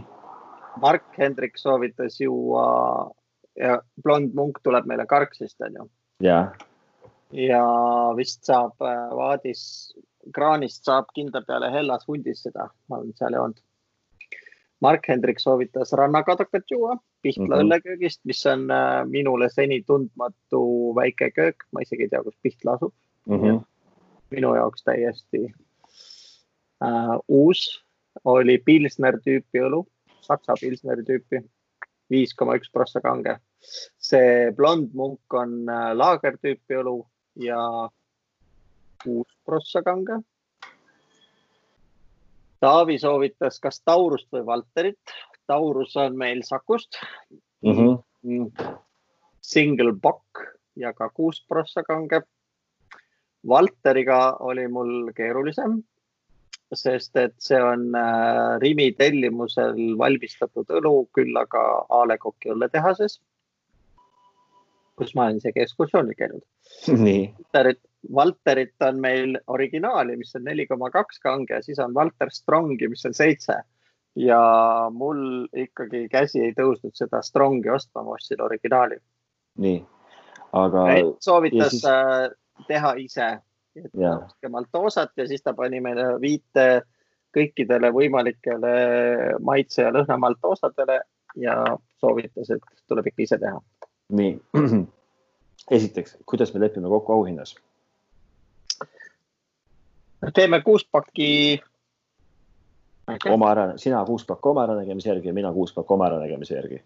Mark 0.82 1.12
Hendrik 1.18 1.60
soovitas 1.62 2.16
juua 2.22 3.12
ja 3.60 3.78
blond 4.04 4.32
munk 4.34 4.58
tuleb 4.64 4.88
meile 4.90 5.06
karksist, 5.06 5.60
on 5.62 5.76
ju. 5.78 5.90
ja. 6.26 6.40
ja 7.38 7.66
vist 8.18 8.42
saab 8.48 8.80
Vaadis 8.80 9.94
kraanist 10.36 10.86
saab 10.86 11.12
kindla 11.16 11.42
peale 11.48 11.72
Hellas 11.72 12.08
hundis 12.08 12.44
seda, 12.44 12.70
ma 12.90 12.98
olen 12.98 13.14
seal 13.18 13.36
joonud. 13.38 13.60
Mark 14.84 15.08
Hendrik 15.08 15.40
soovitas 15.40 15.94
rannakadakat 15.96 16.72
juua 16.72 16.98
Pihkla 17.22 17.46
mm 17.46 17.52
-hmm. 17.52 17.62
õlleköögist, 17.64 18.20
mis 18.24 18.46
on 18.46 18.72
äh, 18.72 19.06
minule 19.08 19.50
seni 19.50 19.84
tundmatu 19.88 20.64
väike 20.96 21.32
köök, 21.32 21.64
ma 21.72 21.82
isegi 21.82 22.04
ei 22.04 22.10
tea, 22.10 22.24
kus 22.24 22.36
Pihkla 22.44 22.74
asub 22.74 22.94
mm. 23.26 23.40
-hmm. 23.40 23.62
minu 24.32 24.56
jaoks 24.56 24.84
täiesti 24.84 25.54
äh, 26.84 27.16
uus, 27.28 27.86
oli 28.26 28.58
Pilsner 28.58 29.20
tüüpi 29.28 29.64
õlu, 29.68 29.86
Saksa 30.22 30.54
Pilsneri 30.60 31.04
tüüpi, 31.04 31.44
viis 32.10 32.36
koma 32.36 32.56
üks 32.56 32.72
prossa 32.72 33.02
kange. 33.02 33.38
see 33.98 34.52
blond 34.52 34.90
munk 34.94 35.34
on 35.34 35.70
äh, 35.70 35.96
laagertüüpi 35.96 36.76
õlu 36.82 37.08
ja 37.36 37.90
kuus 39.04 39.28
prossa 39.46 39.84
kange. 39.84 40.20
Taavi 42.64 42.98
soovitas 43.00 43.60
kas 43.60 43.82
Taurust 43.84 44.30
või 44.32 44.46
Valterit. 44.48 45.16
Taurus 45.48 45.96
on 46.00 46.18
meil 46.18 46.44
Sakust 46.48 47.00
mm. 47.62 47.72
-hmm. 47.72 48.70
Single 49.42 49.94
Bock 49.94 50.46
ja 50.76 50.94
ka 50.94 51.10
kuus 51.10 51.44
prossa 51.48 51.84
kange. 51.84 52.22
Valteriga 53.48 54.38
oli 54.40 54.68
mul 54.72 55.12
keerulisem, 55.16 55.82
sest 56.74 57.18
et 57.20 57.36
see 57.44 57.60
on 57.60 57.90
äh, 57.96 58.60
Rimi 58.64 58.92
tellimusel 58.96 59.98
valmistatud 60.00 60.72
õlu, 60.72 61.10
küll 61.12 61.36
aga 61.38 61.64
A 61.90 62.06
Le 62.08 62.18
Coq'i 62.18 62.54
õlletehases, 62.54 63.20
kus 64.96 65.12
ma 65.16 65.28
olen 65.28 65.42
isegi 65.44 65.60
ekskursioonil 65.66 66.16
käinud. 66.16 66.46
Valterit 68.16 68.82
on 68.84 69.00
meil 69.00 69.38
originaali, 69.48 70.18
mis 70.20 70.36
on 70.36 70.44
neli 70.44 70.68
koma 70.68 70.90
kaks 70.92 71.22
kange, 71.24 71.62
siis 71.64 71.80
on 71.80 71.94
Valter 71.96 72.32
Strongi, 72.32 72.90
mis 72.92 73.06
on 73.08 73.14
seitse 73.16 73.62
ja 74.16 74.90
mul 74.94 75.48
ikkagi 75.58 76.08
käsi 76.12 76.42
ei 76.44 76.54
tõusnud 76.58 76.94
seda 76.98 77.22
Strongi 77.26 77.72
ostma, 77.74 78.04
ma 78.04 78.18
ostsin 78.18 78.42
originaali. 78.42 79.00
nii, 79.58 79.80
aga. 80.54 80.86
soovitas 81.20 81.72
siis... 81.78 81.86
Äh, 81.86 82.30
teha 82.68 82.94
ise, 83.02 83.30
Maltosat 84.50 85.18
ja 85.18 85.28
siis 85.28 85.42
ta 85.42 85.56
pani 85.58 85.80
meile 85.82 86.20
viite 86.22 86.84
kõikidele 87.34 87.90
võimalikele 87.90 88.74
maitse 89.42 89.82
ja 89.82 89.94
lõhna 89.94 90.20
maltosadele 90.22 91.00
ja 91.42 91.56
soovitas, 91.98 92.52
et 92.54 92.62
tuleb 92.88 93.10
ikka 93.10 93.26
ise 93.26 93.40
teha. 93.42 93.58
nii, 94.14 94.38
esiteks, 95.78 96.20
kuidas 96.30 96.54
me 96.54 96.62
lepime 96.62 96.92
kokku 96.94 97.18
auhinnas? 97.18 97.56
Teeme 100.32 100.62
kuus 100.62 100.88
pakki. 100.92 101.62
oma 103.30 103.52
ära, 103.52 103.78
sina 103.78 104.06
kuus 104.06 104.26
pakki 104.26 104.50
oma 104.50 104.64
äranägemise 104.64 105.10
järgi 105.10 105.28
ja 105.28 105.34
mina 105.34 105.54
kuus 105.54 105.74
pakki 105.74 105.94
oma 105.94 106.08
äranägemise 106.08 106.56
järgi. 106.56 106.84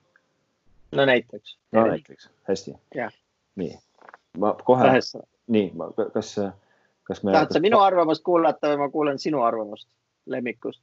no 0.91 1.05
näiteks. 1.05 1.57
no 1.71 1.87
näiteks, 1.87 2.29
hästi. 2.43 2.73
nii, 3.55 3.79
ma 4.37 4.53
kohe, 4.63 4.99
nii, 5.47 5.71
ma, 5.75 5.91
kas, 6.13 6.35
kas 7.03 7.23
me. 7.23 7.31
tahad 7.31 7.53
sa 7.53 7.59
minu 7.59 7.79
arvamust 7.79 8.23
kuulata 8.23 8.73
või 8.73 8.77
ma 8.77 8.89
kuulan 8.89 9.19
sinu 9.19 9.43
arvamust 9.43 9.87
lemmikust 10.25 10.81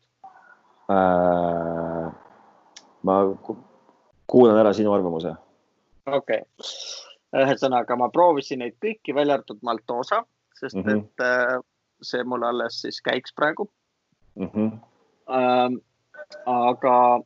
äh,? 0.90 2.12
ma 3.02 3.20
kuulan 4.26 4.58
ära 4.58 4.72
sinu 4.72 4.92
arvamuse. 4.92 5.34
okei 6.06 6.40
okay., 6.40 7.42
ühesõnaga 7.44 7.96
ma 7.98 8.08
proovisin 8.14 8.60
neid 8.62 8.76
kõiki, 8.82 9.14
välja 9.14 9.34
arvatud 9.34 9.58
Maltosa, 9.66 10.22
sest 10.54 10.76
mm 10.76 10.82
-hmm. 10.82 11.00
et 11.00 11.24
äh, 11.24 11.56
see 12.04 12.24
mul 12.24 12.44
alles 12.46 12.80
siis 12.84 13.00
käiks 13.04 13.34
praegu 13.34 13.68
mm. 14.36 14.48
-hmm. 14.48 14.72
Ähm, 15.34 15.80
aga 16.46 17.20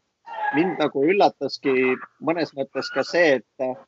mind 0.55 0.79
nagu 0.79 1.03
üllataski 1.05 1.97
mõnes 2.23 2.53
mõttes 2.57 2.91
ka 2.95 3.03
see, 3.03 3.41
et 3.41 3.79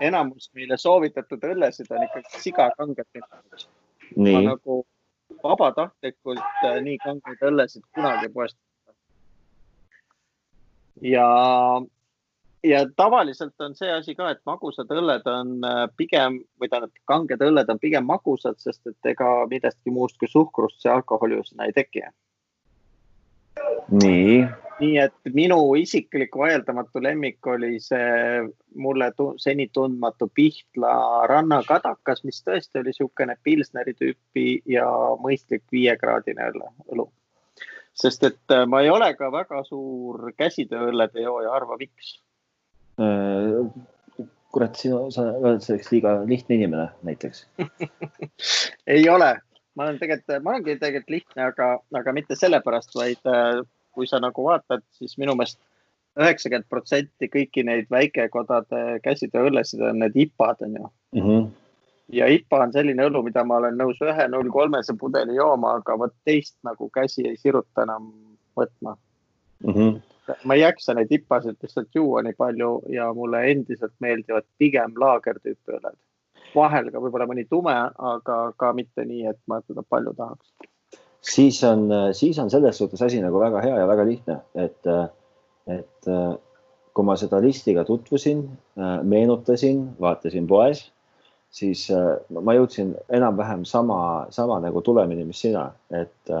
enamus 0.00 0.50
meile 0.54 0.76
soovitatud 0.76 1.44
õllesid 1.52 1.90
on 1.94 2.04
ikkagi 2.06 2.42
sigakanged. 2.46 3.22
ma 4.16 4.40
nagu 4.44 4.82
vabatahtlikult 5.42 6.64
äh, 6.66 6.78
nii 6.84 6.98
kangeid 7.04 7.40
õllesid 7.48 7.84
kunagi 7.94 8.28
poest. 8.34 8.58
ja 11.00 11.26
ja 12.64 12.86
tavaliselt 12.96 13.60
on 13.60 13.74
see 13.74 13.90
asi 13.92 14.14
ka, 14.14 14.30
et 14.30 14.40
magusad 14.46 14.90
õlled 14.94 15.26
on 15.30 15.54
äh, 15.66 15.84
pigem 15.98 16.40
või 16.60 16.70
tähendab, 16.70 16.94
kanged 17.10 17.44
õlled 17.44 17.70
on 17.72 17.80
pigem 17.82 18.06
magusad, 18.08 18.58
sest 18.62 18.86
et 18.86 19.12
ega 19.12 19.30
millestki 19.50 19.94
muust 19.94 20.18
kui 20.20 20.30
suhkrust 20.30 20.82
see 20.82 20.92
alkoholi 20.92 21.40
sinna 21.46 21.68
ei 21.68 21.76
teki. 21.76 22.04
nii. 24.02 24.36
nii 24.80 24.98
et 24.98 25.32
minu 25.34 25.58
isiklik 25.78 26.36
vaieldamatu 26.38 27.02
lemmik 27.02 27.46
oli 27.46 27.80
see 27.80 28.46
mulle 28.74 29.10
seni 29.38 29.68
tundmatu 29.68 30.28
Pihtla 30.34 31.26
rannakadakas, 31.28 32.24
mis 32.24 32.42
tõesti 32.46 32.80
oli 32.80 32.94
niisugune 32.94 33.36
Pilsneri 33.42 33.94
tüüpi 33.98 34.62
ja 34.66 34.86
mõistlik 35.22 35.66
viiekraadine 35.72 36.52
õlu 36.92 37.10
sest 37.92 38.24
et 38.24 38.54
äh, 38.54 38.66
ma 38.66 38.80
ei 38.80 38.90
ole 38.90 39.12
ka 39.18 39.28
väga 39.32 39.64
suur 39.68 40.30
käsitööõllede 40.38 41.26
jooja, 41.26 41.52
arva 41.52 41.76
miks 41.76 42.20
kurat, 44.52 44.76
sinu, 44.76 45.06
sa 45.14 45.24
oled 45.32 45.64
selleks 45.64 45.90
liiga 45.92 46.18
lihtne 46.28 46.58
inimene 46.58 46.90
näiteks 47.06 47.46
ei 48.94 49.08
ole, 49.08 49.30
ma 49.76 49.86
olen 49.86 50.00
tegelikult, 50.00 50.42
ma 50.44 50.54
olengi 50.54 50.76
tegelikult 50.76 51.14
lihtne, 51.16 51.46
aga, 51.48 51.68
aga 51.98 52.14
mitte 52.16 52.36
sellepärast, 52.38 52.92
vaid 52.98 53.32
äh, 53.32 53.62
kui 53.96 54.08
sa 54.08 54.20
nagu 54.22 54.44
vaatad, 54.44 54.84
siis 54.96 55.16
minu 55.20 55.36
meelest 55.38 55.60
üheksakümmend 56.20 56.68
protsenti 56.68 57.28
kõiki 57.32 57.64
neid 57.64 57.88
väikekodade 57.92 59.00
käsitööõllesid 59.04 59.80
on 59.88 60.02
need 60.04 60.16
IPA-d 60.26 60.66
on 60.66 60.76
ju 60.76 60.84
mm. 60.84 61.22
-hmm. 61.22 61.46
ja 62.18 62.28
IPA 62.28 62.62
on 62.66 62.72
selline 62.72 63.08
õlu, 63.08 63.24
mida 63.24 63.44
ma 63.48 63.56
olen 63.62 63.78
nõus 63.80 64.00
ühe 64.04 64.28
null 64.28 64.52
kolmese 64.52 64.92
pudeli 65.00 65.38
jooma, 65.40 65.78
aga 65.80 65.96
vot 65.98 66.14
teist 66.24 66.58
nagu 66.68 66.90
käsi 66.92 67.24
ei 67.28 67.36
siruta 67.40 67.88
enam 67.88 68.12
võtma 68.56 68.96
mm. 69.64 69.72
-hmm 69.72 70.11
ma 70.44 70.54
ei 70.54 70.62
jaksa 70.62 70.94
neid 70.94 71.10
tipasid 71.10 71.58
lihtsalt 71.62 71.94
juua 71.94 72.22
nii 72.22 72.36
palju 72.38 72.70
ja 72.94 73.08
mulle 73.14 73.42
endiselt 73.50 73.94
meeldivad 74.00 74.46
pigem 74.58 74.94
laagertüüpi 74.98 75.78
õlled. 75.78 75.98
vahel 76.54 76.90
ka 76.92 77.00
võib-olla 77.00 77.26
mõni 77.30 77.46
tume, 77.48 77.74
aga 78.12 78.38
ka 78.60 78.72
mitte 78.76 79.06
nii, 79.08 79.24
et 79.30 79.40
ma 79.48 79.62
seda 79.64 79.82
palju 79.88 80.12
tahaks. 80.18 80.52
siis 81.20 81.62
on, 81.64 81.88
siis 82.12 82.38
on 82.38 82.50
selles 82.50 82.78
suhtes 82.78 83.02
asi 83.02 83.20
nagu 83.22 83.40
väga 83.40 83.62
hea 83.64 83.76
ja 83.80 83.88
väga 83.88 84.06
lihtne, 84.06 84.40
et, 84.54 84.90
et 85.66 86.10
kui 86.92 87.04
ma 87.08 87.16
seda 87.16 87.40
listiga 87.40 87.84
tutvusin, 87.88 88.44
meenutasin, 89.02 89.86
vaatasin 90.00 90.46
poes, 90.46 90.84
siis 91.50 91.86
ma 92.28 92.54
jõudsin 92.56 92.92
enam-vähem 93.08 93.64
sama, 93.68 94.26
sama 94.30 94.58
nagu 94.60 94.82
tulemini, 94.84 95.24
mis 95.28 95.40
sina, 95.46 95.70
et 95.90 96.34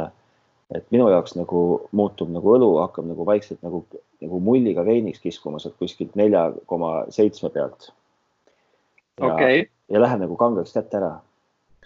et 0.74 0.86
minu 0.94 1.08
jaoks 1.10 1.34
nagu 1.36 1.62
muutub 1.96 2.30
nagu 2.32 2.54
õlu 2.56 2.70
hakkab 2.80 3.08
nagu 3.08 3.26
vaikselt 3.28 3.62
nagu, 3.64 3.82
nagu 4.22 4.40
mulliga 4.40 4.84
veiniks 4.86 5.20
kiskuma 5.22 5.60
sealt 5.62 5.76
kuskilt 5.80 6.16
nelja 6.18 6.48
koma 6.66 6.92
seitsme 7.12 7.50
pealt. 7.54 7.90
ja 9.20 9.34
okay., 9.34 9.66
ja 9.92 10.00
läheb 10.00 10.24
nagu 10.24 10.36
kangeks 10.40 10.72
kätte 10.72 10.96
ära 11.00 11.12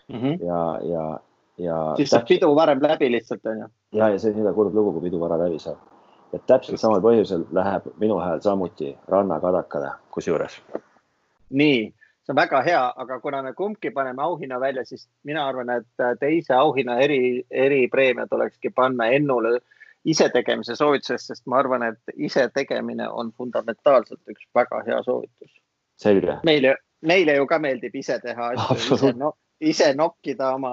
mm. 0.09 0.21
-hmm. 0.21 0.47
ja, 0.47 0.61
ja, 0.83 1.21
ja. 1.59 1.81
siis 1.97 2.11
saab 2.11 2.29
pidu 2.29 2.55
varem 2.55 2.83
läbi 2.83 3.11
lihtsalt 3.13 3.47
on 3.47 3.59
ju. 3.59 3.69
ja, 3.93 4.09
ja 4.09 4.19
see 4.19 4.33
on 4.33 4.43
nii 4.43 4.55
kurb 4.55 4.75
lugu, 4.75 4.93
kui 4.93 5.09
pidu 5.09 5.21
vara 5.21 5.39
läbi 5.39 5.59
saab. 5.59 5.79
et 6.33 6.47
täpselt 6.47 6.81
samal 6.81 7.01
põhjusel 7.01 7.47
läheb 7.53 7.87
minu 7.99 8.19
hääl 8.19 8.41
samuti 8.41 8.97
rannakadakale 9.09 9.91
kusjuures. 10.11 10.61
nii 11.51 11.95
see 12.27 12.33
on 12.33 12.37
väga 12.37 12.63
hea, 12.63 12.93
aga 12.97 13.21
kuna 13.21 13.43
me 13.43 13.53
kumbki 13.55 13.91
paneme 13.91 14.23
auhinna 14.23 14.61
välja, 14.61 14.85
siis 14.85 15.09
mina 15.25 15.47
arvan, 15.49 15.71
et 15.71 16.21
teise 16.21 16.55
auhinna 16.55 16.99
eri, 16.99 17.47
eripreemia 17.51 18.27
tulekski 18.27 18.71
panna 18.75 19.07
Ennule 19.07 19.61
isetegemise 20.05 20.77
soovitusest, 20.77 21.27
sest 21.27 21.47
ma 21.47 21.61
arvan, 21.63 21.83
et 21.83 22.15
isetegemine 22.17 23.09
on 23.09 23.33
fundamentaalselt 23.33 24.35
üks 24.35 24.47
väga 24.55 24.83
hea 24.87 25.03
soovitus. 25.03 25.53
selge. 25.97 26.39
meile, 26.45 26.77
meile 27.01 27.37
ju 27.37 27.47
ka 27.47 27.59
meeldib 27.59 27.95
ise 27.95 28.19
teha 28.23 28.53
asju, 28.55 28.95
ise, 28.95 29.13
no, 29.17 29.33
ise 29.61 29.93
nokkida 29.95 30.53
oma, 30.55 30.73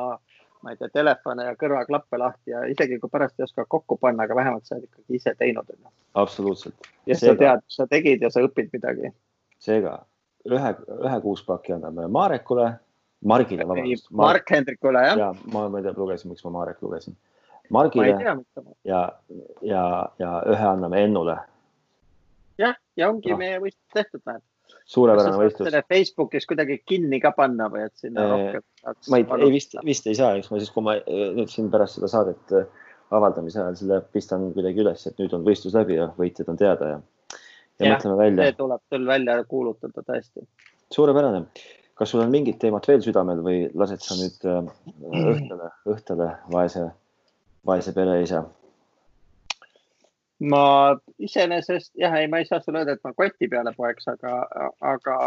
ma 0.63 0.73
ei 0.73 0.77
tea, 0.77 0.89
telefone 0.93 1.45
ja 1.45 1.55
kõrvaklappe 1.59 2.17
lahti 2.19 2.51
ja 2.51 2.63
isegi 2.69 2.99
kui 2.99 3.09
pärast 3.09 3.39
ei 3.39 3.45
oska 3.45 3.65
kokku 3.65 3.97
panna, 3.97 4.25
aga 4.25 4.35
vähemalt 4.35 4.65
sa 4.65 4.75
oled 4.75 4.89
ikkagi 4.89 5.21
ise 5.21 5.35
teinud. 5.37 5.69
absoluutselt. 6.13 6.89
ja 7.05 7.15
Seega. 7.15 7.33
sa 7.33 7.39
tead, 7.43 7.63
sa 7.67 7.87
tegid 7.87 8.25
ja 8.25 8.33
sa 8.33 8.41
õpid 8.45 8.73
midagi. 8.73 9.13
seega 9.59 10.01
ühe, 10.49 10.71
ühe 10.99 11.19
kuuspaki 11.23 11.75
anname 11.75 12.07
Marekule, 12.11 12.71
Margile, 13.23 13.67
vabandust. 13.67 14.09
Mark 14.11 14.49
Hendrikule, 14.51 15.03
jah? 15.07 15.17
ja 15.17 15.29
ma, 15.53 15.67
ma 15.71 15.79
ei 15.79 15.85
tea, 15.85 15.95
lugesin, 15.97 16.33
miks 16.33 16.43
ma 16.45 16.53
Marek 16.57 16.81
lugesin. 16.83 17.15
Margile 17.71 18.15
ja, 18.83 19.03
ja, 19.63 19.83
ja 20.19 20.31
ühe 20.51 20.65
anname 20.67 21.03
Ennule. 21.07 21.37
jah, 22.59 22.75
ja 22.99 23.09
ongi 23.09 23.31
no. 23.31 23.39
meie 23.39 23.61
võistlus 23.63 23.95
tehtud, 23.95 24.21
näed. 24.27 24.43
suurepärane 24.91 25.39
võistlus. 25.39 25.79
Facebookis 25.89 26.47
kuidagi 26.49 26.81
kinni 26.85 27.21
ka 27.23 27.31
panna 27.37 27.69
või 27.71 27.87
et 27.87 27.95
sinna 27.97 28.27
eee, 28.27 28.33
rohkem. 28.33 28.67
ma 29.09 29.21
ei, 29.21 29.27
ei 29.47 29.55
vist, 29.55 29.77
vist 29.87 30.11
ei 30.11 30.19
saa, 30.19 30.35
eks 30.37 30.51
ma 30.51 30.59
siis, 30.59 30.73
kui 30.75 30.85
ma 30.85 30.99
nüüd 31.07 31.51
siin 31.53 31.71
pärast 31.73 31.97
seda 31.99 32.11
saadet 32.11 32.55
äh, 32.59 32.67
avaldamise 33.15 33.61
ajal 33.61 33.79
selle 33.79 34.01
pistan 34.13 34.49
kuidagi 34.53 34.83
üles, 34.83 35.07
et 35.07 35.19
nüüd 35.21 35.33
on 35.37 35.47
võistlus 35.47 35.75
läbi 35.77 35.97
ja 36.01 36.11
võitjad 36.19 36.51
on 36.51 36.59
teada 36.59 36.95
ja 36.95 37.01
ja, 37.83 37.93
ja 37.93 37.99
mõtleme 37.99 38.17
välja. 38.17 38.47
see 38.49 38.57
tuleb 38.57 38.83
küll 38.93 39.07
välja 39.07 39.37
kuulutada 39.43 40.03
tõesti. 40.07 40.47
suurepärane. 40.93 41.45
kas 41.93 42.09
sul 42.09 42.23
on 42.23 42.33
mingit 42.33 42.59
teemat 42.59 42.87
veel 42.87 43.05
südamel 43.05 43.43
või 43.45 43.61
lased 43.77 44.01
sa 44.01 44.17
nüüd 44.17 44.49
äh, 44.49 44.73
õhtule, 45.29 45.71
õhtule 45.95 46.29
vaese, 46.51 46.89
vaese 47.65 47.93
pereisa? 47.93 48.43
ma 50.43 50.65
iseenesest 51.19 51.93
jah, 51.99 52.15
ei, 52.19 52.27
ma 52.27 52.41
ei 52.41 52.45
saa 52.45 52.59
sulle 52.59 52.81
öelda, 52.81 52.97
et 52.97 53.03
ma 53.03 53.13
koti 53.13 53.47
peale 53.47 53.73
poeks, 53.77 54.07
aga, 54.11 54.41
aga 54.81 55.17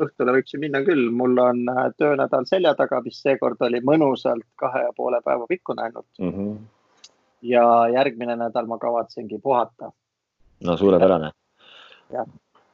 õhtule 0.00 0.36
võiks 0.36 0.54
ju 0.54 0.60
minna 0.62 0.80
küll, 0.86 1.10
mul 1.14 1.36
on 1.42 1.64
äh, 1.72 1.82
töönädal 1.98 2.46
selja 2.48 2.74
taga, 2.78 3.02
mis 3.04 3.20
seekord 3.22 3.60
oli 3.66 3.82
mõnusalt 3.84 4.46
kahe 4.60 4.86
ja 4.86 4.94
poole 4.96 5.20
päeva 5.24 5.46
pikkune 5.50 5.84
ainult 5.86 6.08
mm. 6.20 6.32
-hmm. 6.32 6.56
ja 7.52 7.66
järgmine 7.92 8.36
nädal 8.36 8.66
ma 8.66 8.78
kavatsengi 8.78 9.38
puhata. 9.38 9.92
no 10.64 10.76
suurepärane. 10.76 11.30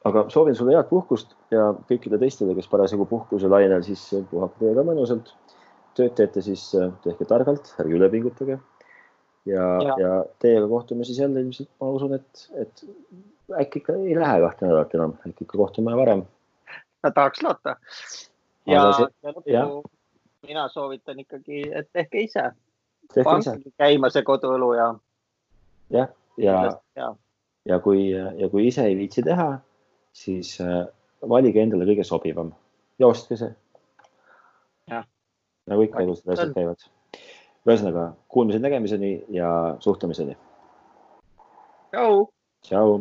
Aga 0.09 0.25
soovin 0.33 0.55
sulle 0.55 0.75
head 0.75 0.89
puhkust 0.89 1.35
ja 1.51 1.69
kõikidele 1.89 2.21
teistele, 2.23 2.55
kes 2.57 2.69
parasjagu 2.71 3.05
puhkuselainel, 3.09 3.83
siis 3.87 4.03
puhake 4.31 4.61
teiega 4.63 4.85
mõnusalt. 4.87 5.33
tööd 5.97 6.13
teete, 6.15 6.41
siis 6.45 6.69
tehke 7.03 7.25
targalt, 7.27 7.73
ärge 7.81 7.97
üle 7.97 8.09
pingutage. 8.09 8.59
ja, 9.49 9.65
ja., 9.83 9.95
ja 9.99 10.11
teiega 10.39 10.67
kohtume 10.67 11.03
siis 11.03 11.19
jälle 11.19 11.41
ilmselt, 11.41 11.69
ma 11.81 11.89
usun, 11.95 12.13
et, 12.15 12.49
et 12.55 12.83
äkki 13.59 13.81
ikka 13.83 13.95
ei 13.99 14.15
lähe 14.15 14.41
kahte 14.45 14.67
nädalat 14.67 14.93
enam, 14.95 15.17
äkki 15.27 15.47
ikka 15.47 15.57
kohtume 15.57 15.95
varem 15.97 16.23
ma 17.03 17.11
tahaks 17.11 17.43
loota. 17.43 17.75
ja, 18.67 18.83
see, 18.93 19.07
ja 19.23 19.65
lõppu 19.65 19.89
mina 20.47 20.67
soovitan 20.71 21.19
ikkagi, 21.19 21.63
et 21.75 21.89
tehke 21.93 22.23
ise. 22.23 22.45
käima 23.77 24.09
see 24.13 24.23
koduõlu 24.23 24.73
ja. 24.77 24.87
jah, 25.89 26.11
ja, 26.37 26.53
ja, 26.63 26.75
ja, 26.95 27.09
ja 27.69 27.79
kui, 27.83 28.09
ja 28.11 28.49
kui 28.49 28.67
ise 28.67 28.85
ei 28.89 28.97
viitsi 28.97 29.23
teha, 29.25 29.51
siis 30.13 30.55
äh, 30.63 30.83
valige 31.29 31.61
endale 31.61 31.87
kõige 31.89 32.05
sobivam 32.07 32.51
ja 32.99 33.07
ostke 33.07 33.37
see. 33.39 33.53
nagu 35.69 35.85
ikka 35.85 36.01
elus 36.01 36.23
need 36.25 36.33
asjad 36.33 36.55
käivad. 36.55 36.89
ühesõnaga 37.69 38.09
kuulmise-nägemiseni 38.33 39.13
ja 39.35 39.51
suhtlemiseni. 39.85 40.37
tšau. 41.93 42.27
tšau 42.65 42.99